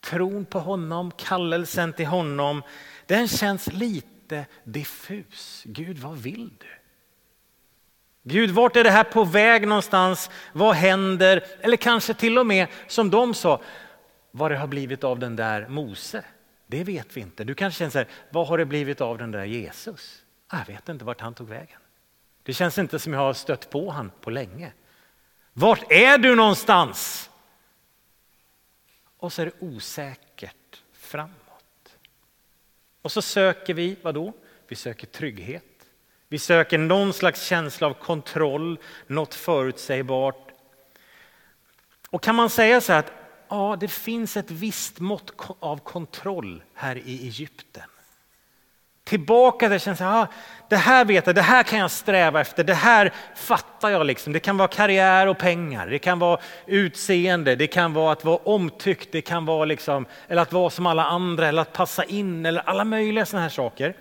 tron 0.00 0.44
på 0.44 0.58
honom, 0.58 1.10
kallelsen 1.10 1.92
till 1.92 2.06
honom, 2.06 2.62
den 3.06 3.28
känns 3.28 3.72
lite 3.72 4.46
diffus. 4.64 5.62
Gud, 5.66 5.98
vad 5.98 6.18
vill 6.18 6.48
du? 6.58 6.66
Gud, 8.22 8.50
vart 8.50 8.76
är 8.76 8.84
det 8.84 8.90
här 8.90 9.04
på 9.04 9.24
väg 9.24 9.68
någonstans? 9.68 10.30
Vad 10.52 10.74
händer? 10.74 11.44
Eller 11.60 11.76
kanske 11.76 12.14
till 12.14 12.38
och 12.38 12.46
med 12.46 12.66
som 12.86 13.10
de 13.10 13.34
sa, 13.34 13.60
vad 14.30 14.50
det 14.50 14.56
har 14.56 14.66
blivit 14.66 15.04
av 15.04 15.18
den 15.18 15.36
där 15.36 15.68
Mose. 15.68 16.24
Det 16.66 16.84
vet 16.84 17.16
vi 17.16 17.20
inte. 17.20 17.44
Du 17.44 17.54
kanske 17.54 17.78
känner 17.78 17.90
så 17.90 17.98
här, 17.98 18.08
vad 18.30 18.46
har 18.48 18.58
det 18.58 18.64
blivit 18.64 19.00
av 19.00 19.18
den 19.18 19.30
där 19.30 19.44
Jesus? 19.44 20.22
Jag 20.52 20.66
vet 20.66 20.88
inte 20.88 21.04
vart 21.04 21.20
han 21.20 21.34
tog 21.34 21.48
vägen. 21.48 21.80
Det 22.42 22.52
känns 22.52 22.78
inte 22.78 22.98
som 22.98 23.12
jag 23.12 23.20
har 23.20 23.32
stött 23.32 23.70
på 23.70 23.90
han 23.90 24.10
på 24.20 24.30
länge. 24.30 24.72
Vart 25.52 25.92
är 25.92 26.18
du 26.18 26.34
någonstans? 26.34 27.30
Och 29.26 29.32
så 29.32 29.42
är 29.42 29.46
det 29.46 29.66
osäkert 29.66 30.82
framåt. 30.92 31.98
Och 33.02 33.12
så 33.12 33.22
söker 33.22 33.74
vi, 33.74 33.96
vad 34.02 34.14
då? 34.14 34.32
Vi 34.68 34.76
söker 34.76 35.06
trygghet. 35.06 35.86
Vi 36.28 36.38
söker 36.38 36.78
någon 36.78 37.12
slags 37.12 37.46
känsla 37.46 37.86
av 37.86 37.94
kontroll, 37.94 38.78
något 39.06 39.34
förutsägbart. 39.34 40.50
Och 42.10 42.22
kan 42.22 42.34
man 42.34 42.50
säga 42.50 42.80
så 42.80 42.92
här 42.92 42.98
att 42.98 43.12
ja, 43.48 43.76
det 43.80 43.88
finns 43.88 44.36
ett 44.36 44.50
visst 44.50 45.00
mått 45.00 45.32
av 45.60 45.78
kontroll 45.78 46.62
här 46.74 46.96
i 46.96 47.26
Egypten. 47.26 47.90
Tillbaka 49.06 49.68
där 49.68 49.78
känns 49.78 50.00
ah, 50.00 50.26
det 50.68 50.76
här 50.76 51.04
vet 51.04 51.26
jag, 51.26 51.34
det 51.34 51.42
här 51.42 51.62
kan 51.62 51.78
jag 51.78 51.90
sträva 51.90 52.40
efter, 52.40 52.64
det 52.64 52.74
här 52.74 53.12
fattar 53.34 53.90
jag. 53.90 54.06
Liksom. 54.06 54.32
Det 54.32 54.40
kan 54.40 54.56
vara 54.56 54.68
karriär 54.68 55.26
och 55.26 55.38
pengar, 55.38 55.86
det 55.86 55.98
kan 55.98 56.18
vara 56.18 56.40
utseende, 56.66 57.56
det 57.56 57.66
kan 57.66 57.92
vara 57.92 58.12
att 58.12 58.24
vara 58.24 58.36
omtyckt, 58.36 59.12
det 59.12 59.20
kan 59.20 59.44
vara 59.44 59.64
liksom, 59.64 60.06
eller 60.28 60.42
att 60.42 60.52
vara 60.52 60.70
som 60.70 60.86
alla 60.86 61.04
andra 61.04 61.48
eller 61.48 61.62
att 61.62 61.72
passa 61.72 62.04
in 62.04 62.46
eller 62.46 62.60
alla 62.60 62.84
möjliga 62.84 63.26
sådana 63.26 63.42
här 63.42 63.50
saker. 63.50 63.96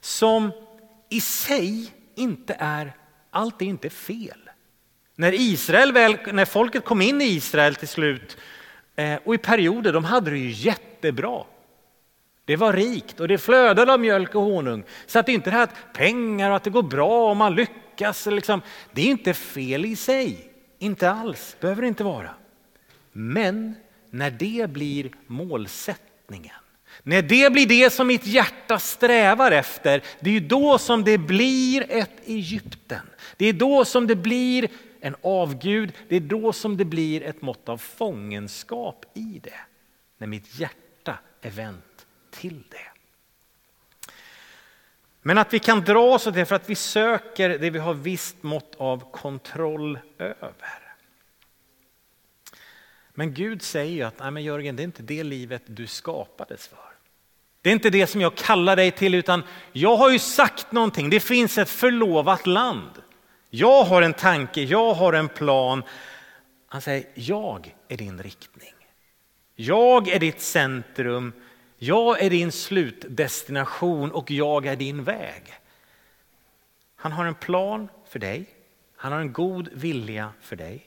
Som 0.00 0.52
i 1.08 1.20
sig 1.20 1.92
inte 2.14 2.56
är, 2.58 2.92
allt 3.30 3.62
är 3.62 3.66
inte 3.66 3.90
fel. 3.90 4.50
När 5.16 5.32
Israel 5.32 5.92
väl, 5.92 6.18
när 6.32 6.44
folket 6.44 6.84
kom 6.84 7.02
in 7.02 7.22
i 7.22 7.24
Israel 7.24 7.74
till 7.74 7.88
slut 7.88 8.36
eh, 8.96 9.18
och 9.24 9.34
i 9.34 9.38
perioder 9.38 9.92
de 9.92 10.04
hade 10.04 10.30
det 10.30 10.38
ju 10.38 10.50
jättebra. 10.50 11.44
Det 12.50 12.56
var 12.56 12.72
rikt 12.72 13.20
och 13.20 13.28
det 13.28 13.38
flödade 13.38 13.92
av 13.92 14.00
mjölk 14.00 14.34
och 14.34 14.42
honung. 14.42 14.84
Så 15.06 15.18
att 15.18 15.26
det 15.26 15.32
är 15.32 15.34
inte 15.34 15.50
det 15.50 15.56
här 15.56 15.62
att 15.62 15.92
pengar 15.92 16.50
och 16.50 16.56
att 16.56 16.64
det 16.64 16.70
går 16.70 16.82
bra 16.82 17.30
och 17.30 17.36
man 17.36 17.54
lyckas. 17.54 18.26
Liksom, 18.26 18.60
det 18.92 19.02
är 19.02 19.06
inte 19.06 19.34
fel 19.34 19.84
i 19.84 19.96
sig. 19.96 20.50
Inte 20.78 21.10
alls, 21.10 21.56
behöver 21.60 21.82
det 21.82 21.88
inte 21.88 22.04
vara. 22.04 22.30
Men 23.12 23.74
när 24.10 24.30
det 24.30 24.70
blir 24.70 25.10
målsättningen, 25.26 26.54
när 27.02 27.22
det 27.22 27.52
blir 27.52 27.66
det 27.66 27.90
som 27.90 28.06
mitt 28.06 28.26
hjärta 28.26 28.78
strävar 28.78 29.52
efter, 29.52 30.02
det 30.20 30.30
är 30.30 30.34
ju 30.34 30.40
då 30.40 30.78
som 30.78 31.04
det 31.04 31.18
blir 31.18 31.86
ett 31.88 32.28
Egypten. 32.28 33.06
Det 33.36 33.46
är 33.46 33.52
då 33.52 33.84
som 33.84 34.06
det 34.06 34.16
blir 34.16 34.68
en 35.00 35.16
avgud, 35.22 35.92
det 36.08 36.16
är 36.16 36.20
då 36.20 36.52
som 36.52 36.76
det 36.76 36.84
blir 36.84 37.22
ett 37.22 37.42
mått 37.42 37.68
av 37.68 37.78
fångenskap 37.78 39.04
i 39.14 39.40
det. 39.42 39.60
När 40.18 40.26
mitt 40.26 40.60
hjärta 40.60 41.18
är 41.42 41.50
vänt 41.50 41.84
till 42.40 42.62
det. 42.68 42.90
Men 45.22 45.38
att 45.38 45.52
vi 45.52 45.58
kan 45.58 45.80
dra 45.80 46.14
oss 46.14 46.26
åt 46.26 46.34
det 46.34 46.46
för 46.46 46.54
att 46.54 46.70
vi 46.70 46.74
söker 46.74 47.48
det 47.48 47.70
vi 47.70 47.78
har 47.78 47.94
visst 47.94 48.42
mått 48.42 48.74
av 48.78 49.12
kontroll 49.12 49.98
över. 50.18 50.94
Men 53.14 53.34
Gud 53.34 53.62
säger 53.62 53.92
ju 53.92 54.02
att 54.02 54.18
Nej, 54.18 54.30
men 54.30 54.44
Jörgen, 54.44 54.76
det 54.76 54.82
är 54.82 54.84
inte 54.84 55.02
det 55.02 55.24
livet 55.24 55.62
du 55.66 55.86
skapades 55.86 56.68
för. 56.68 56.78
Det 57.62 57.68
är 57.68 57.72
inte 57.72 57.90
det 57.90 58.06
som 58.06 58.20
jag 58.20 58.34
kallar 58.34 58.76
dig 58.76 58.90
till 58.90 59.14
utan 59.14 59.42
jag 59.72 59.96
har 59.96 60.10
ju 60.10 60.18
sagt 60.18 60.72
någonting. 60.72 61.10
Det 61.10 61.20
finns 61.20 61.58
ett 61.58 61.70
förlovat 61.70 62.46
land. 62.46 62.90
Jag 63.50 63.84
har 63.84 64.02
en 64.02 64.14
tanke, 64.14 64.62
jag 64.62 64.94
har 64.94 65.12
en 65.12 65.28
plan. 65.28 65.82
Han 66.66 66.80
säger, 66.80 67.04
jag 67.14 67.74
är 67.88 67.96
din 67.96 68.22
riktning. 68.22 68.74
Jag 69.56 70.08
är 70.08 70.18
ditt 70.18 70.40
centrum, 70.40 71.32
jag 71.82 72.22
är 72.22 72.30
din 72.30 72.52
slutdestination 72.52 74.10
och 74.12 74.30
jag 74.30 74.66
är 74.66 74.76
din 74.76 75.04
väg. 75.04 75.54
Han 76.96 77.12
har 77.12 77.24
en 77.24 77.34
plan 77.34 77.88
för 78.08 78.18
dig, 78.18 78.46
han 78.96 79.12
har 79.12 79.20
en 79.20 79.32
god 79.32 79.68
vilja 79.72 80.32
för 80.40 80.56
dig. 80.56 80.86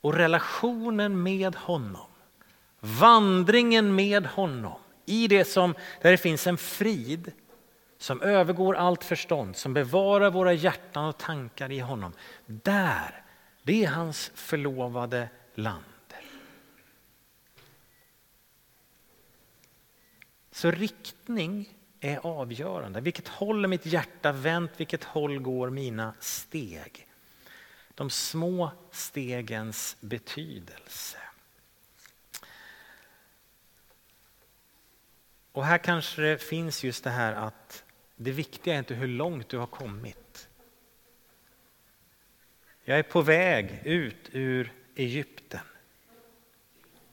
Och 0.00 0.14
relationen 0.14 1.22
med 1.22 1.54
honom, 1.56 2.06
vandringen 2.80 3.94
med 3.94 4.26
honom 4.26 4.78
i 5.04 5.28
det 5.28 5.44
som, 5.44 5.74
där 6.02 6.10
det 6.10 6.18
finns 6.18 6.46
en 6.46 6.58
frid, 6.58 7.32
som 7.98 8.22
övergår 8.22 8.76
allt 8.76 9.04
förstånd, 9.04 9.56
som 9.56 9.74
bevarar 9.74 10.30
våra 10.30 10.52
hjärtan 10.52 11.04
och 11.04 11.18
tankar 11.18 11.72
i 11.72 11.78
honom. 11.78 12.12
Där, 12.46 13.24
det 13.62 13.84
är 13.84 13.88
hans 13.88 14.30
förlovade 14.34 15.28
land. 15.54 15.84
Så 20.56 20.70
riktning 20.70 21.78
är 22.00 22.26
avgörande. 22.26 23.00
Vilket 23.00 23.28
håll 23.28 23.64
är 23.64 23.68
mitt 23.68 23.86
hjärta 23.86 24.32
vänt? 24.32 24.70
Vilket 24.76 25.04
håll 25.04 25.38
går 25.38 25.70
mina 25.70 26.14
steg? 26.20 27.06
De 27.94 28.10
små 28.10 28.70
stegens 28.90 29.96
betydelse. 30.00 31.18
Och 35.52 35.64
här 35.64 35.78
kanske 35.78 36.22
det 36.22 36.38
finns 36.38 36.84
just 36.84 37.04
det 37.04 37.10
här 37.10 37.32
att 37.32 37.84
det 38.16 38.30
viktiga 38.30 38.74
är 38.74 38.78
inte 38.78 38.94
hur 38.94 39.08
långt 39.08 39.48
du 39.48 39.58
har 39.58 39.66
kommit. 39.66 40.48
Jag 42.84 42.98
är 42.98 43.02
på 43.02 43.22
väg 43.22 43.82
ut 43.84 44.28
ur 44.32 44.72
Egypten. 44.94 45.60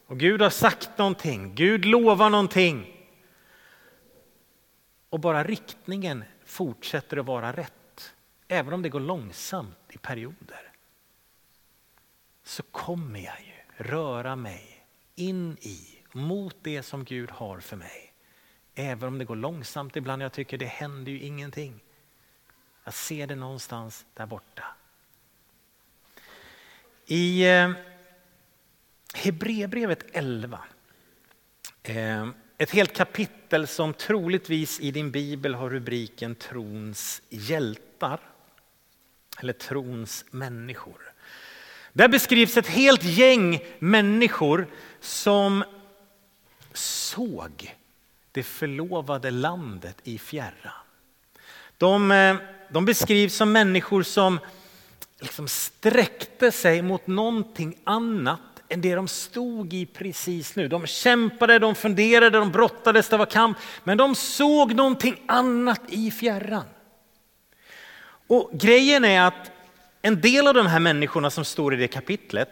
Och 0.05 0.19
Gud 0.19 0.41
har 0.41 0.49
sagt 0.49 0.97
någonting, 0.97 1.55
Gud 1.55 1.85
lovar 1.85 2.29
någonting. 2.29 2.92
Och 5.13 5.19
bara 5.19 5.43
riktningen 5.43 6.23
fortsätter 6.45 7.17
att 7.17 7.25
vara 7.25 7.51
rätt, 7.51 8.13
även 8.47 8.73
om 8.73 8.81
det 8.81 8.89
går 8.89 8.99
långsamt 8.99 9.77
i 9.89 9.97
perioder. 9.97 10.71
Så 12.43 12.63
kommer 12.63 13.19
jag 13.19 13.39
ju 13.39 13.83
röra 13.83 14.35
mig 14.35 14.85
in 15.15 15.57
i, 15.61 15.99
mot 16.11 16.57
det 16.61 16.83
som 16.83 17.03
Gud 17.03 17.31
har 17.31 17.59
för 17.59 17.75
mig. 17.75 18.13
Även 18.75 19.07
om 19.07 19.17
det 19.17 19.25
går 19.25 19.35
långsamt 19.35 19.95
ibland, 19.95 20.21
jag 20.21 20.33
tycker 20.33 20.57
det 20.57 20.65
händer 20.65 21.11
ju 21.11 21.19
ingenting. 21.19 21.83
Jag 22.83 22.93
ser 22.93 23.27
det 23.27 23.35
någonstans 23.35 24.05
där 24.13 24.25
borta. 24.25 24.63
I 27.05 27.49
eh, 27.49 27.71
Hebreerbrevet 29.15 30.05
11, 30.13 30.59
eh, 31.83 32.29
ett 32.57 32.71
helt 32.71 32.93
kapitel 32.93 33.67
som 33.67 33.93
troligtvis 33.93 34.79
i 34.79 34.91
din 34.91 35.11
bibel 35.11 35.53
har 35.53 35.69
rubriken 35.69 36.35
Trons 36.35 37.21
hjältar. 37.29 38.19
Eller 39.39 39.53
trons 39.53 40.25
människor. 40.31 41.13
Där 41.93 42.07
beskrivs 42.07 42.57
ett 42.57 42.67
helt 42.67 43.03
gäng 43.03 43.59
människor 43.79 44.67
som 44.99 45.63
såg 46.73 47.75
det 48.31 48.43
förlovade 48.43 49.31
landet 49.31 49.97
i 50.03 50.17
fjärran. 50.19 50.73
De, 51.77 52.11
eh, 52.11 52.35
de 52.69 52.85
beskrivs 52.85 53.35
som 53.35 53.51
människor 53.51 54.03
som 54.03 54.39
liksom 55.19 55.47
sträckte 55.47 56.51
sig 56.51 56.81
mot 56.81 57.07
någonting 57.07 57.77
annat 57.83 58.52
än 58.73 58.81
det 58.81 58.95
de 58.95 59.07
stod 59.07 59.73
i 59.73 59.85
precis 59.85 60.55
nu. 60.55 60.67
De 60.67 60.87
kämpade, 60.87 61.59
de 61.59 61.75
funderade, 61.75 62.39
de 62.39 62.51
brottades, 62.51 63.09
det 63.09 63.17
var 63.17 63.25
kamp. 63.25 63.57
Men 63.83 63.97
de 63.97 64.15
såg 64.15 64.75
någonting 64.75 65.23
annat 65.27 65.81
i 65.87 66.11
fjärran. 66.11 66.65
Och 68.27 68.51
grejen 68.53 69.05
är 69.05 69.21
att 69.21 69.51
en 70.01 70.21
del 70.21 70.47
av 70.47 70.53
de 70.53 70.67
här 70.67 70.79
människorna 70.79 71.29
som 71.29 71.45
står 71.45 71.73
i 71.73 71.77
det 71.77 71.87
kapitlet, 71.87 72.49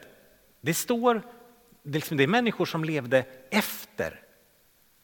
det 0.61 0.73
står, 0.73 1.21
det 1.83 1.89
är, 1.89 1.93
liksom, 1.93 2.17
människor 2.17 2.65
som 2.65 2.83
levde 2.83 3.25
efter 3.49 4.19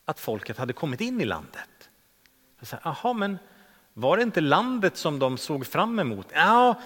att 0.05 0.19
folket 0.19 0.57
hade 0.57 0.73
kommit 0.73 1.01
in 1.01 1.21
i 1.21 1.25
landet. 1.25 1.89
Jaha, 2.83 3.13
men 3.13 3.37
var 3.93 4.17
det 4.17 4.23
inte 4.23 4.41
landet 4.41 4.97
som 4.97 5.19
de 5.19 5.37
såg 5.37 5.67
fram 5.67 5.99
emot? 5.99 6.27
Ja, 6.33 6.81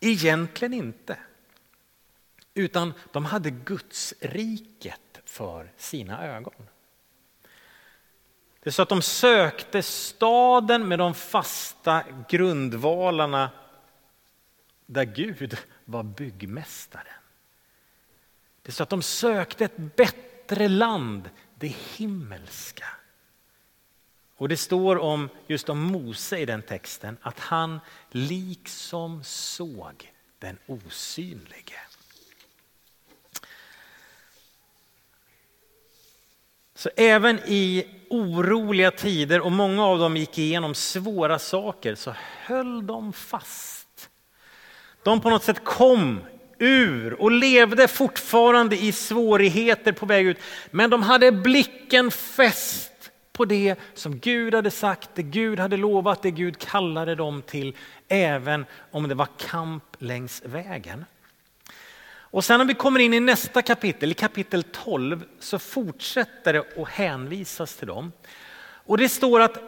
egentligen 0.00 0.74
inte. 0.74 1.16
Utan 2.56 2.94
de 3.12 3.24
hade 3.24 3.50
Guds 3.50 4.14
riket 4.20 5.20
för 5.24 5.72
sina 5.76 6.26
ögon. 6.26 6.68
Det 8.60 8.70
är 8.70 8.72
så 8.72 8.82
att 8.82 8.88
de 8.88 9.02
sökte 9.02 9.82
staden 9.82 10.88
med 10.88 10.98
de 10.98 11.14
fasta 11.14 12.04
grundvalarna 12.28 13.50
där 14.86 15.04
Gud 15.04 15.58
var 15.84 16.02
byggmästaren. 16.02 17.06
Det 18.62 18.70
är 18.70 18.72
så 18.72 18.82
att 18.82 18.90
de 18.90 19.02
sökte 19.02 19.64
ett 19.64 19.96
bättre 19.96 20.68
land, 20.68 21.30
det 21.54 21.76
himmelska. 21.96 22.86
Och 24.36 24.48
det 24.48 24.56
står 24.56 24.98
om 24.98 25.28
just 25.46 25.68
om 25.68 25.80
Mose 25.80 26.38
i 26.38 26.46
den 26.46 26.62
texten 26.62 27.16
att 27.22 27.38
han 27.38 27.80
liksom 28.10 29.24
såg 29.24 30.12
den 30.38 30.58
osynlige. 30.66 31.85
Så 36.76 36.90
även 36.96 37.38
i 37.46 37.86
oroliga 38.10 38.90
tider 38.90 39.40
och 39.40 39.52
många 39.52 39.84
av 39.84 39.98
dem 39.98 40.16
gick 40.16 40.38
igenom 40.38 40.74
svåra 40.74 41.38
saker 41.38 41.94
så 41.94 42.14
höll 42.44 42.86
de 42.86 43.12
fast. 43.12 44.10
De 45.02 45.20
på 45.20 45.30
något 45.30 45.44
sätt 45.44 45.64
kom 45.64 46.20
ur 46.58 47.20
och 47.20 47.30
levde 47.30 47.88
fortfarande 47.88 48.76
i 48.76 48.92
svårigheter 48.92 49.92
på 49.92 50.06
väg 50.06 50.26
ut. 50.26 50.38
Men 50.70 50.90
de 50.90 51.02
hade 51.02 51.32
blicken 51.32 52.10
fäst 52.10 52.92
på 53.32 53.44
det 53.44 53.76
som 53.94 54.18
Gud 54.18 54.54
hade 54.54 54.70
sagt, 54.70 55.10
det 55.14 55.22
Gud 55.22 55.58
hade 55.58 55.76
lovat, 55.76 56.22
det 56.22 56.30
Gud 56.30 56.58
kallade 56.58 57.14
dem 57.14 57.42
till, 57.42 57.76
även 58.08 58.66
om 58.90 59.08
det 59.08 59.14
var 59.14 59.28
kamp 59.38 59.84
längs 59.98 60.42
vägen. 60.44 61.04
Och 62.30 62.44
sen 62.44 62.58
när 62.58 62.64
vi 62.64 62.74
kommer 62.74 63.00
in 63.00 63.14
i 63.14 63.20
nästa 63.20 63.62
kapitel, 63.62 64.10
i 64.10 64.14
kapitel 64.14 64.62
12, 64.62 65.24
så 65.40 65.58
fortsätter 65.58 66.52
det 66.52 66.82
att 66.82 66.88
hänvisas 66.88 67.76
till 67.76 67.86
dem. 67.86 68.12
Och 68.60 68.98
det 68.98 69.08
står 69.08 69.40
att 69.40 69.58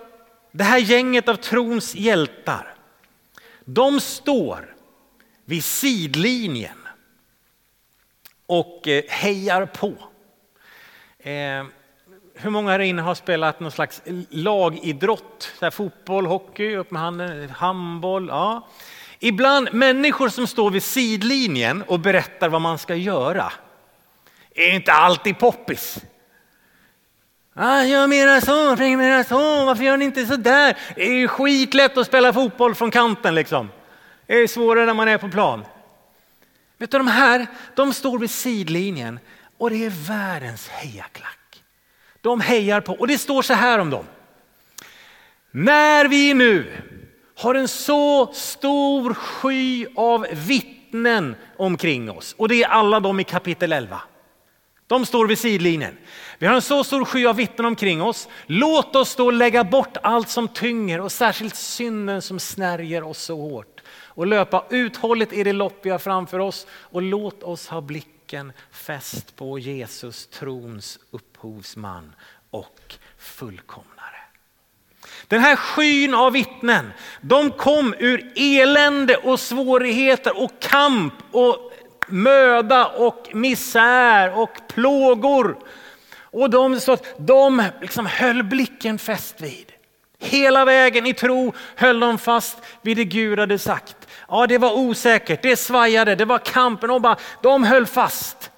det 0.52 0.64
här 0.64 0.78
gänget 0.78 1.28
av 1.28 1.34
trons 1.34 1.94
hjältar, 1.94 2.74
de 3.64 4.00
står 4.00 4.74
vid 5.44 5.64
sidlinjen 5.64 6.88
och 8.46 8.88
eh, 8.88 9.04
hejar 9.08 9.66
på. 9.66 9.94
Eh, 11.18 11.64
hur 12.34 12.50
många 12.50 12.70
här 12.70 12.78
inne 12.78 13.02
har 13.02 13.14
spelat 13.14 13.60
någon 13.60 13.70
slags 13.70 14.02
lagidrott? 14.30 15.52
Så 15.58 15.64
här, 15.64 15.70
fotboll, 15.70 16.26
hockey, 16.26 16.76
upp 16.76 16.90
med 16.90 17.02
handen, 17.02 17.50
handboll. 17.50 18.28
Ja. 18.28 18.68
Ibland 19.18 19.68
människor 19.72 20.28
som 20.28 20.46
står 20.46 20.70
vid 20.70 20.82
sidlinjen 20.82 21.82
och 21.82 22.00
berättar 22.00 22.48
vad 22.48 22.60
man 22.60 22.78
ska 22.78 22.94
göra 22.94 23.52
är 24.54 24.70
inte 24.70 24.92
alltid 24.92 25.38
poppis. 25.38 25.98
Ah, 27.54 27.82
gör 27.82 28.06
mera 28.06 28.40
så, 28.40 28.76
spring 28.76 28.98
mera 28.98 29.24
så, 29.24 29.64
varför 29.64 29.84
gör 29.84 29.96
ni 29.96 30.04
inte 30.04 30.26
så 30.26 30.36
där? 30.36 30.76
Det 30.94 31.02
är 31.02 31.12
ju 31.12 31.28
skitlätt 31.28 31.96
att 31.96 32.06
spela 32.06 32.32
fotboll 32.32 32.74
från 32.74 32.90
kanten 32.90 33.34
liksom. 33.34 33.70
Det 34.26 34.34
är 34.34 34.46
svårare 34.46 34.86
när 34.86 34.94
man 34.94 35.08
är 35.08 35.18
på 35.18 35.28
plan. 35.28 35.64
Vet 36.78 36.90
du 36.90 36.98
de 36.98 37.08
här, 37.08 37.46
de 37.74 37.92
står 37.92 38.18
vid 38.18 38.30
sidlinjen 38.30 39.20
och 39.58 39.70
det 39.70 39.84
är 39.84 39.90
världens 39.90 40.68
hejaklack. 40.68 41.62
De 42.20 42.40
hejar 42.40 42.80
på 42.80 42.92
och 42.92 43.06
det 43.06 43.18
står 43.18 43.42
så 43.42 43.54
här 43.54 43.78
om 43.78 43.90
dem. 43.90 44.04
När 45.50 46.08
vi 46.08 46.34
nu 46.34 46.82
har 47.38 47.54
en 47.54 47.68
så 47.68 48.32
stor 48.32 49.14
sky 49.14 49.86
av 49.96 50.26
vittnen 50.32 51.36
omkring 51.56 52.10
oss. 52.10 52.34
Och 52.38 52.48
det 52.48 52.62
är 52.62 52.68
alla 52.68 53.00
de 53.00 53.20
i 53.20 53.24
kapitel 53.24 53.72
11. 53.72 54.00
De 54.86 55.06
står 55.06 55.26
vid 55.26 55.38
sidlinjen. 55.38 55.98
Vi 56.38 56.46
har 56.46 56.54
en 56.54 56.62
så 56.62 56.84
stor 56.84 57.04
sky 57.04 57.26
av 57.26 57.36
vittnen 57.36 57.66
omkring 57.66 58.02
oss. 58.02 58.28
Låt 58.46 58.96
oss 58.96 59.16
då 59.16 59.30
lägga 59.30 59.64
bort 59.64 59.96
allt 60.02 60.28
som 60.28 60.48
tynger 60.48 61.00
och 61.00 61.12
särskilt 61.12 61.56
synden 61.56 62.22
som 62.22 62.40
snärjer 62.40 63.02
oss 63.02 63.22
så 63.22 63.40
hårt. 63.40 63.80
Och 63.90 64.26
löpa 64.26 64.64
uthålligt 64.70 65.32
i 65.32 65.44
det 65.44 65.52
lopp 65.52 65.78
vi 65.82 65.90
har 65.90 65.98
framför 65.98 66.38
oss 66.38 66.66
och 66.70 67.02
låt 67.02 67.42
oss 67.42 67.68
ha 67.68 67.80
blicken 67.80 68.52
fäst 68.70 69.36
på 69.36 69.58
Jesus, 69.58 70.26
trons 70.26 70.98
upphovsman 71.10 72.14
och 72.50 72.94
fullkomnare. 73.18 74.07
Den 75.28 75.40
här 75.40 75.56
skyn 75.56 76.14
av 76.14 76.32
vittnen, 76.32 76.92
de 77.20 77.50
kom 77.50 77.94
ur 77.98 78.32
elände 78.36 79.16
och 79.16 79.40
svårigheter 79.40 80.42
och 80.42 80.52
kamp 80.60 81.14
och 81.30 81.72
möda 82.06 82.86
och 82.86 83.28
misär 83.32 84.38
och 84.38 84.50
plågor. 84.68 85.58
Och 86.30 86.50
de, 86.50 86.80
så 86.80 86.96
de 87.18 87.62
liksom 87.80 88.06
höll 88.06 88.42
blicken 88.42 88.98
fäst 88.98 89.40
vid. 89.40 89.72
Hela 90.18 90.64
vägen 90.64 91.06
i 91.06 91.14
tro 91.14 91.52
höll 91.76 92.00
de 92.00 92.18
fast 92.18 92.58
vid 92.82 92.96
det 92.96 93.04
Gud 93.04 93.38
hade 93.38 93.58
sagt. 93.58 93.96
Ja, 94.28 94.46
det 94.46 94.58
var 94.58 94.72
osäkert, 94.72 95.42
det 95.42 95.56
svajade, 95.56 96.14
det 96.14 96.24
var 96.24 96.38
kampen 96.38 96.90
och 96.90 97.00
bara, 97.00 97.16
de 97.42 97.64
höll 97.64 97.86
fast. 97.86 98.50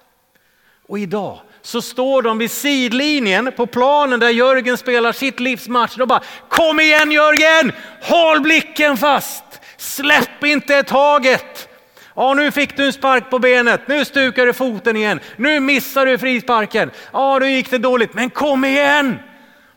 Och 0.87 0.99
idag 0.99 1.39
så 1.61 1.81
står 1.81 2.21
de 2.21 2.37
vid 2.37 2.51
sidlinjen 2.51 3.51
på 3.57 3.65
planen 3.65 4.19
där 4.19 4.29
Jörgen 4.29 4.77
spelar 4.77 5.11
sitt 5.11 5.39
livs 5.39 5.67
match. 5.67 5.95
De 5.97 6.07
bara, 6.07 6.21
kom 6.49 6.79
igen 6.79 7.11
Jörgen, 7.11 7.71
håll 8.01 8.41
blicken 8.41 8.97
fast, 8.97 9.43
släpp 9.77 10.43
inte 10.43 10.83
taget. 10.83 11.67
Ja, 12.15 12.33
nu 12.33 12.51
fick 12.51 12.77
du 12.77 12.85
en 12.85 12.93
spark 12.93 13.29
på 13.29 13.39
benet, 13.39 13.87
nu 13.87 14.05
stukar 14.05 14.45
du 14.45 14.53
foten 14.53 14.95
igen, 14.95 15.19
nu 15.35 15.59
missar 15.59 16.05
du 16.05 16.17
frisparken. 16.17 16.91
Ja, 17.13 17.39
då 17.39 17.45
gick 17.45 17.71
det 17.71 17.77
dåligt, 17.77 18.13
men 18.13 18.29
kom 18.29 18.65
igen! 18.65 19.19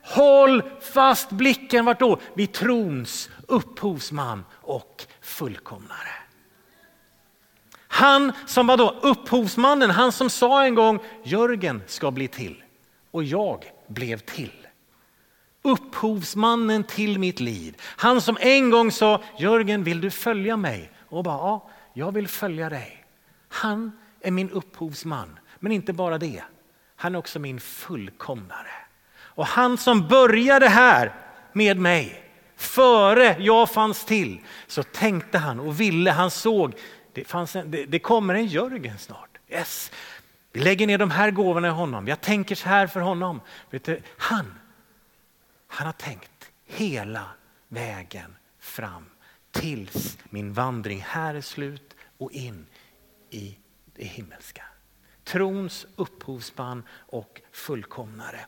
Håll 0.06 0.62
fast 0.92 1.30
blicken, 1.30 1.84
vart 1.84 2.00
då? 2.00 2.20
Vid 2.34 2.52
trons 2.52 3.30
upphovsman 3.48 4.44
och 4.62 5.04
fullkomnare. 5.22 6.23
Han 7.94 8.32
som 8.46 8.66
var 8.66 8.76
då 8.76 8.96
upphovsmannen, 9.02 9.90
han 9.90 10.12
som 10.12 10.30
sa 10.30 10.64
en 10.64 10.74
gång 10.74 10.98
Jörgen 11.24 11.82
ska 11.86 12.10
bli 12.10 12.28
till 12.28 12.62
och 13.10 13.24
jag 13.24 13.64
blev 13.86 14.18
till. 14.18 14.66
Upphovsmannen 15.62 16.84
till 16.84 17.18
mitt 17.18 17.40
liv. 17.40 17.76
Han 17.80 18.20
som 18.20 18.36
en 18.40 18.70
gång 18.70 18.90
sa 18.90 19.22
Jörgen 19.38 19.84
vill 19.84 20.00
du 20.00 20.10
följa 20.10 20.56
mig? 20.56 20.90
Och 21.08 21.24
bara 21.24 21.38
ja, 21.38 21.70
jag 21.92 22.12
vill 22.12 22.28
följa 22.28 22.68
dig. 22.68 23.04
Han 23.48 23.92
är 24.20 24.30
min 24.30 24.50
upphovsman, 24.50 25.38
men 25.58 25.72
inte 25.72 25.92
bara 25.92 26.18
det. 26.18 26.42
Han 26.96 27.14
är 27.14 27.18
också 27.18 27.38
min 27.38 27.60
fullkomnare. 27.60 28.72
Och 29.16 29.46
han 29.46 29.78
som 29.78 30.08
började 30.08 30.68
här 30.68 31.14
med 31.52 31.78
mig, 31.78 32.30
före 32.56 33.36
jag 33.38 33.70
fanns 33.70 34.04
till, 34.04 34.40
så 34.66 34.82
tänkte 34.82 35.38
han 35.38 35.60
och 35.60 35.80
ville, 35.80 36.10
han 36.10 36.30
såg 36.30 36.74
det, 37.14 37.24
fanns 37.24 37.56
en, 37.56 37.70
det, 37.70 37.84
det 37.84 37.98
kommer 37.98 38.34
en 38.34 38.46
Jörgen 38.46 38.98
snart. 38.98 39.38
Yes. 39.48 39.90
Vi 40.52 40.60
lägger 40.60 40.86
ner 40.86 40.98
de 40.98 41.10
här 41.10 41.30
gåvorna 41.30 41.68
i 41.68 41.70
honom. 41.70 42.08
Jag 42.08 42.20
tänker 42.20 42.54
så 42.54 42.68
här 42.68 42.86
för 42.86 43.00
honom. 43.00 43.40
Vet 43.70 43.84
du, 43.84 44.00
han, 44.16 44.54
han 45.66 45.86
har 45.86 45.92
tänkt 45.92 46.50
hela 46.66 47.24
vägen 47.68 48.36
fram 48.58 49.04
tills 49.50 50.18
min 50.24 50.52
vandring 50.52 51.04
här 51.06 51.34
är 51.34 51.40
slut 51.40 51.94
och 52.18 52.32
in 52.32 52.66
i 53.30 53.58
det 53.96 54.04
himmelska. 54.04 54.62
Trons 55.24 55.86
upphovsman 55.96 56.82
och 56.90 57.40
fullkomnare. 57.52 58.40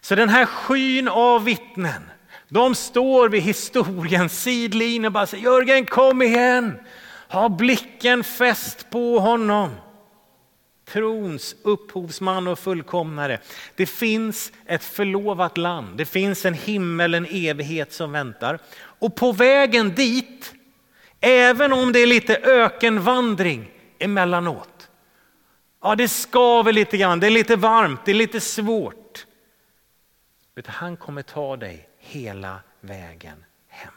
Så 0.00 0.14
den 0.14 0.28
här 0.28 0.46
skyn 0.46 1.08
av 1.08 1.44
vittnen, 1.44 2.02
de 2.48 2.74
står 2.74 3.28
vid 3.28 3.42
historiens 3.42 4.42
sidlinje 4.42 5.06
och 5.06 5.12
bara 5.12 5.26
säger 5.26 5.44
Jörgen 5.44 5.86
kom 5.86 6.22
igen. 6.22 6.78
Ha 7.28 7.48
blicken 7.48 8.24
fäst 8.24 8.90
på 8.90 9.18
honom. 9.18 9.70
Trons 10.84 11.56
upphovsman 11.62 12.48
och 12.48 12.58
fullkomnare. 12.58 13.40
Det 13.74 13.86
finns 13.86 14.52
ett 14.66 14.84
förlovat 14.84 15.58
land, 15.58 15.96
det 15.96 16.04
finns 16.04 16.44
en 16.44 16.54
himmel, 16.54 17.14
en 17.14 17.26
evighet 17.30 17.92
som 17.92 18.12
väntar. 18.12 18.58
Och 18.76 19.16
på 19.16 19.32
vägen 19.32 19.94
dit, 19.94 20.54
även 21.20 21.72
om 21.72 21.92
det 21.92 21.98
är 21.98 22.06
lite 22.06 22.36
ökenvandring 22.36 23.70
emellanåt. 23.98 24.88
Ja, 25.82 25.94
det 25.94 26.08
skaver 26.08 26.72
lite 26.72 26.96
grann, 26.96 27.20
det 27.20 27.26
är 27.26 27.30
lite 27.30 27.56
varmt, 27.56 28.00
det 28.04 28.10
är 28.10 28.14
lite 28.14 28.40
svårt. 28.40 29.26
Utan 30.54 30.74
han 30.74 30.96
kommer 30.96 31.22
ta 31.22 31.56
dig 31.56 31.88
hela 31.98 32.60
vägen 32.80 33.44
hem. 33.68 33.94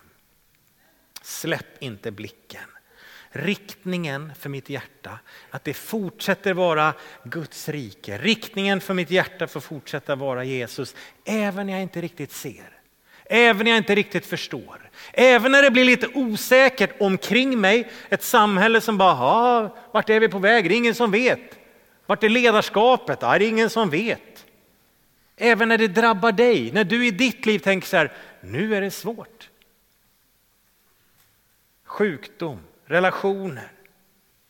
Släpp 1.22 1.84
inte 1.84 2.12
blicken. 2.12 2.70
Riktningen 3.38 4.32
för 4.40 4.50
mitt 4.50 4.70
hjärta, 4.70 5.20
att 5.50 5.64
det 5.64 5.74
fortsätter 5.74 6.54
vara 6.54 6.94
Guds 7.24 7.70
rike. 7.70 8.18
Riktningen 8.18 8.82
för 8.82 8.94
mitt 8.94 9.12
hjärta 9.12 9.48
får 9.48 9.60
fortsätta 9.60 10.16
vara 10.16 10.44
Jesus, 10.44 10.96
även 11.26 11.68
när 11.68 11.74
jag 11.74 11.82
inte 11.82 12.02
riktigt 12.02 12.32
ser. 12.32 12.70
Även 13.26 13.64
när 13.64 13.72
jag 13.72 13.78
inte 13.78 13.96
riktigt 13.96 14.26
förstår. 14.26 14.90
Även 15.14 15.52
när 15.52 15.62
det 15.62 15.72
blir 15.72 15.86
lite 15.86 16.08
osäkert 16.08 17.02
omkring 17.02 17.62
mig. 17.62 17.92
Ett 18.10 18.24
samhälle 18.24 18.82
som 18.82 18.98
bara, 18.98 19.72
vart 19.92 20.10
är 20.10 20.20
vi 20.20 20.28
på 20.28 20.40
väg? 20.40 20.70
Det 20.70 20.76
är 20.76 20.78
ingen 20.78 20.96
som 20.96 21.12
vet. 21.12 21.60
Vart 22.06 22.24
är 22.24 22.30
ledarskapet? 22.30 23.18
Ja, 23.22 23.40
det 23.40 23.46
är 23.46 23.50
ingen 23.50 23.70
som 23.70 23.90
vet. 23.90 24.46
Även 25.38 25.70
när 25.70 25.78
det 25.78 25.88
drabbar 25.88 26.32
dig, 26.32 26.72
när 26.72 26.84
du 26.84 27.08
i 27.08 27.12
ditt 27.12 27.46
liv 27.46 27.60
tänker 27.60 27.88
så 27.88 27.98
här, 27.98 28.14
nu 28.42 28.76
är 28.76 28.82
det 28.82 28.92
svårt. 28.92 29.50
Sjukdom, 31.84 32.60
relationer, 32.88 33.72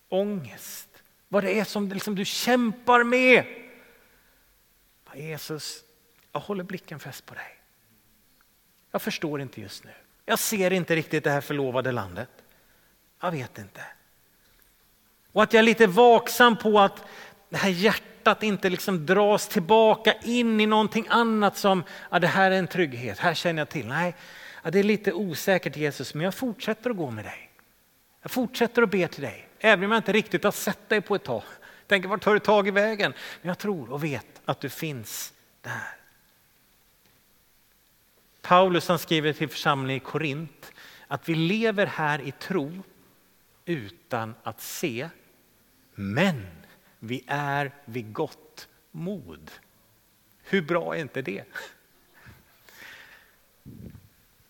ångest, 0.10 0.88
vad 1.28 1.44
det 1.44 1.60
är 1.60 1.64
som 1.64 1.90
liksom 1.90 2.16
du 2.16 2.26
kämpar 2.26 3.04
med. 3.04 3.46
Jesus, 5.16 5.84
jag 6.32 6.40
håller 6.40 6.64
blicken 6.64 7.00
fäst 7.00 7.26
på 7.26 7.34
dig. 7.34 7.60
Jag 8.92 9.02
förstår 9.02 9.42
inte 9.42 9.62
just 9.62 9.84
nu. 9.84 9.92
Jag 10.26 10.40
ser 10.40 10.74
inte 10.74 10.96
riktigt 10.96 11.24
det 11.24 11.32
här 11.32 11.42
förlovade 11.42 11.92
landet. 11.92 12.30
Jag 13.22 13.32
vet 13.32 13.58
inte. 13.58 13.82
Och 15.32 15.44
att 15.44 15.54
jag 15.54 15.60
är 15.60 15.64
lite 15.64 15.88
vaksam 15.88 16.58
på 16.58 16.80
att 16.80 17.06
det 17.50 17.58
här 17.58 17.70
hjärtat 17.70 18.44
inte 18.44 18.70
liksom 18.70 19.06
dras 19.06 19.48
tillbaka 19.48 20.14
in 20.14 20.62
i 20.62 20.66
någonting 20.66 21.06
annat 21.10 21.58
som, 21.58 21.84
ja, 22.12 22.20
det 22.20 22.28
här 22.28 22.52
är 22.52 22.60
en 22.60 22.68
trygghet, 22.68 23.20
här 23.20 23.34
känner 23.34 23.62
jag 23.62 23.70
till. 23.70 23.88
Nej, 23.88 24.16
ja, 24.64 24.72
det 24.72 24.80
är 24.80 24.84
lite 24.84 25.14
osäkert 25.14 25.76
Jesus, 25.76 26.14
men 26.14 26.24
jag 26.24 26.36
fortsätter 26.36 26.90
att 26.90 26.98
gå 26.98 27.12
med 27.12 27.26
dig. 27.26 27.47
Jag 28.28 28.32
fortsätter 28.32 28.82
att 28.82 28.90
be 28.90 29.08
till 29.08 29.24
dig, 29.24 29.48
även 29.60 29.86
om 29.86 29.92
jag 29.92 30.00
inte 30.00 30.12
riktigt 30.12 30.44
har 30.44 30.52
sett 30.52 30.90
dig 30.90 31.02
på 31.02 31.16
ett 31.16 31.24
tag. 31.24 31.44
Tänker, 31.88 32.10
vart 32.10 32.22
tar 32.22 32.34
du 32.34 32.40
tag 32.40 32.68
i 32.68 32.72
vägen? 32.72 33.14
Men 33.42 33.48
jag 33.48 33.58
tror 33.58 33.92
och 33.92 34.04
vet 34.04 34.42
att 34.46 34.60
du 34.60 34.70
finns 34.70 35.34
där. 35.62 35.96
Paulus 38.42 38.88
han 38.88 39.00
skriver 39.00 39.34
till 39.34 39.50
församlingen 39.50 40.02
i 40.02 40.06
Korint 40.06 40.72
att 41.08 41.30
vi 41.30 41.36
lever 41.36 41.86
här 41.86 42.22
i 42.22 42.32
tro 42.32 42.84
utan 43.66 44.36
att 44.44 44.62
se, 44.62 45.10
men 45.96 46.48
vi 47.00 47.24
är 47.28 47.72
vid 47.86 48.14
gott 48.14 48.68
mod. 48.92 49.52
Hur 50.44 50.62
bra 50.62 50.96
är 50.96 51.02
inte 51.02 51.22
det? 51.22 51.44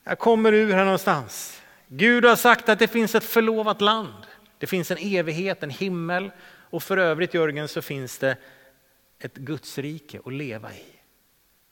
Jag 0.04 0.20
kommer 0.20 0.54
ur 0.54 0.74
här 0.74 0.84
någonstans. 0.84 1.62
Gud 1.88 2.26
har 2.26 2.36
sagt 2.36 2.70
att 2.70 2.80
det 2.80 2.88
finns 2.88 3.16
ett 3.16 3.24
förlovat 3.24 3.82
land. 3.82 4.28
Det 4.58 4.68
finns 4.68 4.92
en 4.92 4.98
evighet, 4.98 5.64
en 5.64 5.70
himmel 5.70 6.32
och 6.70 6.84
för 6.84 6.98
övrigt 6.98 7.34
Jörgen 7.34 7.68
så 7.68 7.82
finns 7.82 8.18
det 8.18 8.38
ett 9.20 9.36
Gudsrike 9.36 10.20
att 10.26 10.34
leva 10.34 10.74
i. 10.74 10.86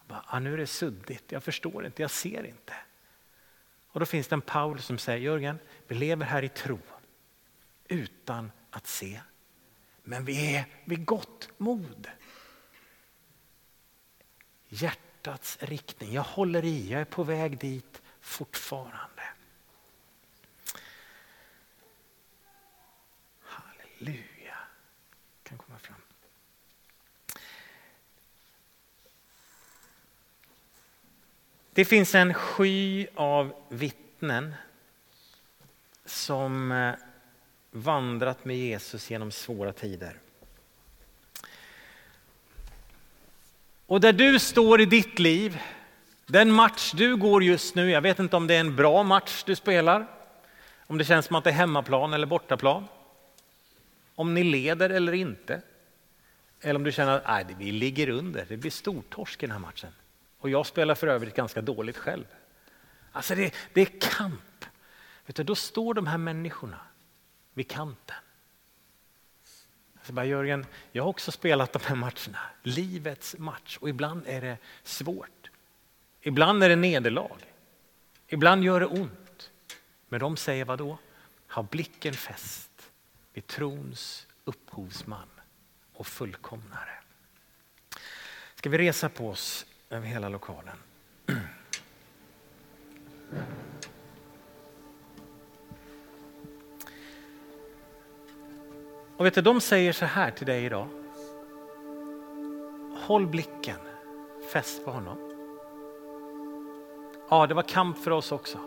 Bara, 0.08 0.24
ah, 0.28 0.40
nu 0.40 0.54
är 0.54 0.58
det 0.58 0.68
suddigt, 0.68 1.32
jag 1.32 1.44
förstår 1.44 1.86
inte, 1.86 2.02
jag 2.02 2.12
ser 2.12 2.46
inte. 2.46 2.74
Och 3.88 4.00
då 4.00 4.06
finns 4.06 4.28
det 4.28 4.34
en 4.34 4.42
Paul 4.42 4.82
som 4.82 4.98
säger 4.98 5.20
Jörgen, 5.20 5.60
vi 5.88 5.96
lever 5.96 6.26
här 6.26 6.44
i 6.44 6.50
tro 6.50 6.80
utan 7.88 8.52
att 8.70 8.88
se. 8.88 9.22
Men 10.04 10.26
vi 10.26 10.56
är 10.56 10.66
vid 10.86 11.06
gott 11.06 11.50
mod. 11.58 12.08
Hjärtats 14.70 15.58
riktning, 15.62 16.14
jag 16.14 16.24
håller 16.24 16.66
i, 16.66 16.90
jag 16.90 17.02
är 17.02 17.06
på 17.06 17.24
väg 17.24 17.60
dit 17.60 18.02
fortfarande. 18.20 19.24
Halleluja. 23.40 24.58
Kan 25.44 25.58
komma 25.58 25.80
fram. 25.80 25.96
Det 31.76 31.86
finns 31.86 32.16
en 32.16 32.34
sky 32.34 33.08
av 33.16 33.54
vittnen 33.70 34.56
som 36.06 36.72
eh, 36.72 36.94
vandrat 37.72 38.46
med 38.46 38.58
Jesus 38.58 39.12
genom 39.12 39.32
svåra 39.32 39.74
tider. 39.74 40.20
Och 43.86 44.02
där 44.02 44.14
du 44.14 44.40
står 44.40 44.82
i 44.82 44.86
ditt 44.86 45.20
liv, 45.20 45.60
den 46.26 46.52
match 46.52 46.92
du 46.96 47.16
går 47.16 47.44
just 47.44 47.76
nu, 47.76 47.92
jag 47.92 48.02
vet 48.02 48.20
inte 48.20 48.36
om 48.36 48.48
det 48.48 48.56
är 48.56 48.60
en 48.60 48.76
bra 48.76 49.04
match 49.04 49.44
du 49.44 49.56
spelar, 49.56 50.08
om 50.88 50.98
det 50.98 51.06
känns 51.06 51.26
som 51.26 51.36
att 51.36 51.44
det 51.44 51.50
är 51.50 51.54
hemmaplan 51.54 52.14
eller 52.14 52.28
bortaplan, 52.28 52.88
om 54.16 54.34
ni 54.34 54.44
leder 54.44 54.90
eller 54.90 55.14
inte, 55.14 55.62
eller 56.62 56.76
om 56.76 56.84
du 56.84 56.92
känner 56.92 57.22
att 57.26 57.52
vi 57.58 57.72
ligger 57.72 58.10
under, 58.10 58.46
det 58.50 58.58
blir 58.58 58.72
stortorsk 58.72 59.44
i 59.44 59.46
den 59.46 59.52
här 59.52 59.60
matchen. 59.60 59.92
Och 60.46 60.50
jag 60.50 60.66
spelar 60.66 60.96
för 60.96 61.08
övrigt 61.08 61.36
ganska 61.36 61.62
dåligt 61.62 61.98
själv. 61.98 62.26
Alltså 63.12 63.36
det, 63.36 63.54
det 63.74 63.82
är 63.82 64.00
kamp. 64.00 64.66
Vet 65.26 65.36
du, 65.36 65.44
då 65.44 65.56
står 65.56 65.94
de 65.94 66.08
här 66.08 66.18
människorna 66.18 66.80
vid 67.54 67.70
kanten. 67.70 68.16
Så 70.04 70.14
bara, 70.14 70.26
Jörgen, 70.26 70.66
jag 70.92 71.04
har 71.04 71.10
också 71.10 71.32
spelat 71.32 71.74
de 71.74 71.82
här 71.84 71.96
matcherna, 71.96 72.40
livets 72.64 73.36
match 73.38 73.78
och 73.78 73.90
ibland 73.90 74.24
är 74.28 74.42
det 74.42 74.58
svårt. 74.84 75.50
Ibland 76.22 76.64
är 76.64 76.70
det 76.70 76.76
nederlag. 76.76 77.38
Ibland 78.28 78.64
gör 78.64 78.80
det 78.80 78.86
ont. 78.86 79.52
Men 80.10 80.20
de 80.20 80.38
säger 80.38 80.66
vad 80.66 80.78
då? 80.78 80.98
Ha 81.50 81.64
blicken 81.64 82.14
fäst 82.14 82.92
vid 83.34 83.48
trons 83.48 84.28
upphovsman 84.44 85.30
och 85.94 86.08
fullkomnare. 86.08 87.00
Ska 88.56 88.70
vi 88.70 88.78
resa 88.78 89.10
på 89.10 89.30
oss 89.30 89.66
över 89.96 90.08
hela 90.08 90.30
lokalen? 90.30 90.78
Och 99.18 99.26
vet 99.26 99.34
du, 99.34 99.42
de 99.42 99.62
säger 99.62 99.94
så 99.94 100.06
här 100.06 100.32
till 100.32 100.48
dig 100.48 100.66
idag. 100.66 100.88
Håll 103.08 103.28
blicken 103.28 103.78
fäst 104.54 104.86
på 104.86 104.92
honom. 104.92 105.18
Ja, 107.30 107.48
det 107.48 107.54
var 107.54 107.64
kamp 107.64 107.98
för 107.98 108.12
oss 108.12 108.32
också. 108.32 108.58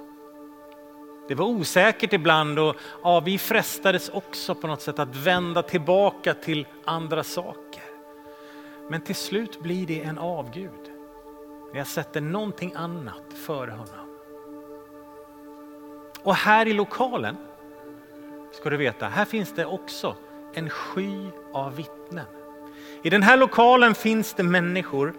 Det 1.29 1.35
var 1.35 1.47
osäkert 1.47 2.13
ibland 2.13 2.59
och 2.59 2.77
ja, 3.03 3.21
vi 3.21 3.39
frestades 3.39 4.09
också 4.09 4.55
på 4.55 4.67
något 4.67 4.83
sätt 4.83 4.99
att 4.99 5.17
vända 5.17 5.63
tillbaka 5.63 6.35
till 6.35 6.67
andra 6.85 7.25
saker. 7.25 7.83
Men 8.91 9.01
till 9.01 9.15
slut 9.15 9.61
blir 9.63 9.87
det 9.87 10.03
en 10.03 10.19
avgud. 10.19 10.88
Jag 11.73 11.87
sätter 11.87 12.21
någonting 12.21 12.73
annat 12.75 13.33
före 13.35 13.71
honom. 13.71 14.09
Och 16.23 16.35
här 16.35 16.69
i 16.69 16.73
lokalen 16.73 17.37
ska 18.53 18.71
du 18.71 18.77
veta, 18.77 19.09
här 19.09 19.25
finns 19.25 19.55
det 19.55 19.67
också 19.67 20.17
en 20.55 20.71
sky 20.71 21.31
av 21.53 21.77
vittnen. 21.77 22.27
I 23.03 23.11
den 23.11 23.23
här 23.23 23.37
lokalen 23.37 23.95
finns 23.95 24.35
det 24.35 24.43
människor 24.43 25.15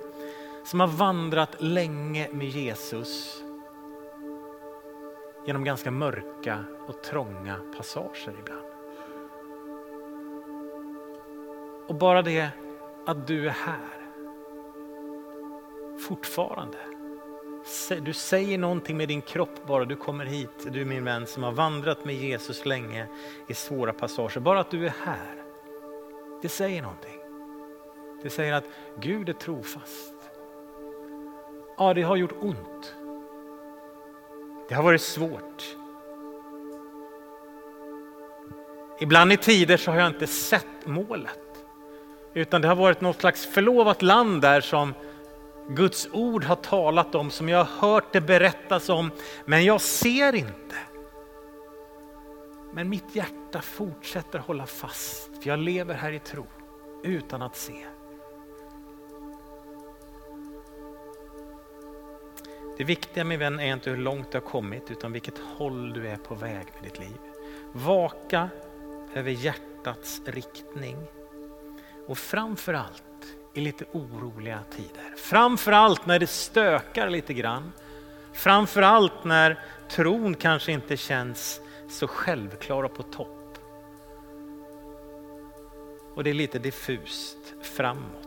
som 0.64 0.80
har 0.80 0.88
vandrat 0.88 1.56
länge 1.60 2.30
med 2.32 2.48
Jesus 2.48 3.44
genom 5.46 5.64
ganska 5.64 5.92
mörka 5.92 6.64
och 6.88 7.04
trånga 7.04 7.56
passager 7.78 8.36
ibland. 8.40 8.66
Och 11.88 11.96
bara 11.96 12.22
det 12.22 12.50
att 13.06 13.28
du 13.28 13.48
är 13.48 13.52
här 13.52 13.99
fortfarande. 16.08 16.78
Du 18.02 18.14
säger 18.14 18.58
någonting 18.58 18.98
med 18.98 19.08
din 19.08 19.22
kropp 19.22 19.68
bara 19.68 19.86
du 19.86 19.96
kommer 19.96 20.26
hit, 20.26 20.68
du 20.72 20.86
min 20.86 21.04
vän 21.04 21.28
som 21.28 21.44
har 21.44 21.52
vandrat 21.52 22.06
med 22.06 22.16
Jesus 22.16 22.66
länge 22.66 23.08
i 23.48 23.54
svåra 23.54 23.94
passager. 23.94 24.40
Bara 24.40 24.60
att 24.60 24.72
du 24.72 24.86
är 24.86 24.94
här, 25.06 25.36
det 26.42 26.50
säger 26.50 26.82
någonting. 26.82 27.20
Det 28.24 28.30
säger 28.30 28.54
att 28.54 28.64
Gud 29.00 29.30
är 29.30 29.34
trofast. 29.34 30.14
Ja, 31.78 31.94
det 31.94 32.02
har 32.02 32.16
gjort 32.16 32.36
ont. 32.40 32.96
Det 34.70 34.76
har 34.76 34.84
varit 34.84 35.02
svårt. 35.02 35.76
Ibland 39.00 39.34
i 39.34 39.38
tider 39.38 39.78
så 39.78 39.92
har 39.92 40.00
jag 40.00 40.08
inte 40.08 40.28
sett 40.28 40.86
målet. 40.86 41.40
Utan 42.34 42.62
det 42.62 42.68
har 42.68 42.76
varit 42.76 43.02
något 43.02 43.20
slags 43.20 43.46
förlovat 43.46 44.02
land 44.02 44.42
där 44.42 44.62
som 44.62 44.94
Guds 45.70 46.10
ord 46.12 46.44
har 46.44 46.56
talat 46.56 47.16
om, 47.16 47.32
som 47.32 47.50
jag 47.50 47.64
har 47.64 47.90
hört 47.90 48.14
det 48.14 48.22
berättas 48.22 48.90
om, 48.90 49.12
men 49.46 49.66
jag 49.66 49.82
ser 49.82 50.36
inte. 50.36 50.76
Men 52.74 52.90
mitt 52.90 53.16
hjärta 53.16 53.62
fortsätter 53.62 54.40
hålla 54.40 54.66
fast, 54.66 55.30
för 55.42 55.50
jag 55.50 55.60
lever 55.60 55.94
här 55.94 56.12
i 56.12 56.20
tro 56.20 56.46
utan 57.04 57.42
att 57.42 57.56
se. 57.56 57.86
Det 62.78 62.84
viktiga 62.84 63.24
min 63.24 63.40
vän 63.40 63.60
är 63.60 63.74
inte 63.74 63.90
hur 63.90 63.98
långt 63.98 64.32
du 64.32 64.38
har 64.38 64.46
kommit 64.46 64.92
utan 64.92 65.12
vilket 65.12 65.38
håll 65.38 65.94
du 65.94 66.08
är 66.08 66.18
på 66.18 66.36
väg 66.36 66.68
med 66.76 66.84
ditt 66.84 67.00
liv. 67.00 67.18
Vaka 67.72 68.50
över 69.14 69.32
hjärtats 69.32 70.22
riktning 70.26 70.98
och 72.08 72.18
framför 72.18 72.74
allt 72.74 73.04
i 73.54 73.62
lite 73.62 73.86
oroliga 73.92 74.60
tider. 74.72 75.16
Framförallt 75.18 76.06
när 76.06 76.20
det 76.20 76.28
stökar 76.28 77.10
lite 77.10 77.34
grann. 77.34 77.72
Framförallt 78.34 79.24
när 79.24 79.60
tron 79.90 80.36
kanske 80.36 80.72
inte 80.72 80.98
känns 80.98 81.62
så 81.90 82.08
självklar 82.08 82.84
och 82.84 82.94
på 82.96 83.04
topp. 83.04 83.58
Och 86.16 86.24
det 86.24 86.30
är 86.30 86.34
lite 86.34 86.60
diffust 86.60 87.38
framåt. 87.62 88.19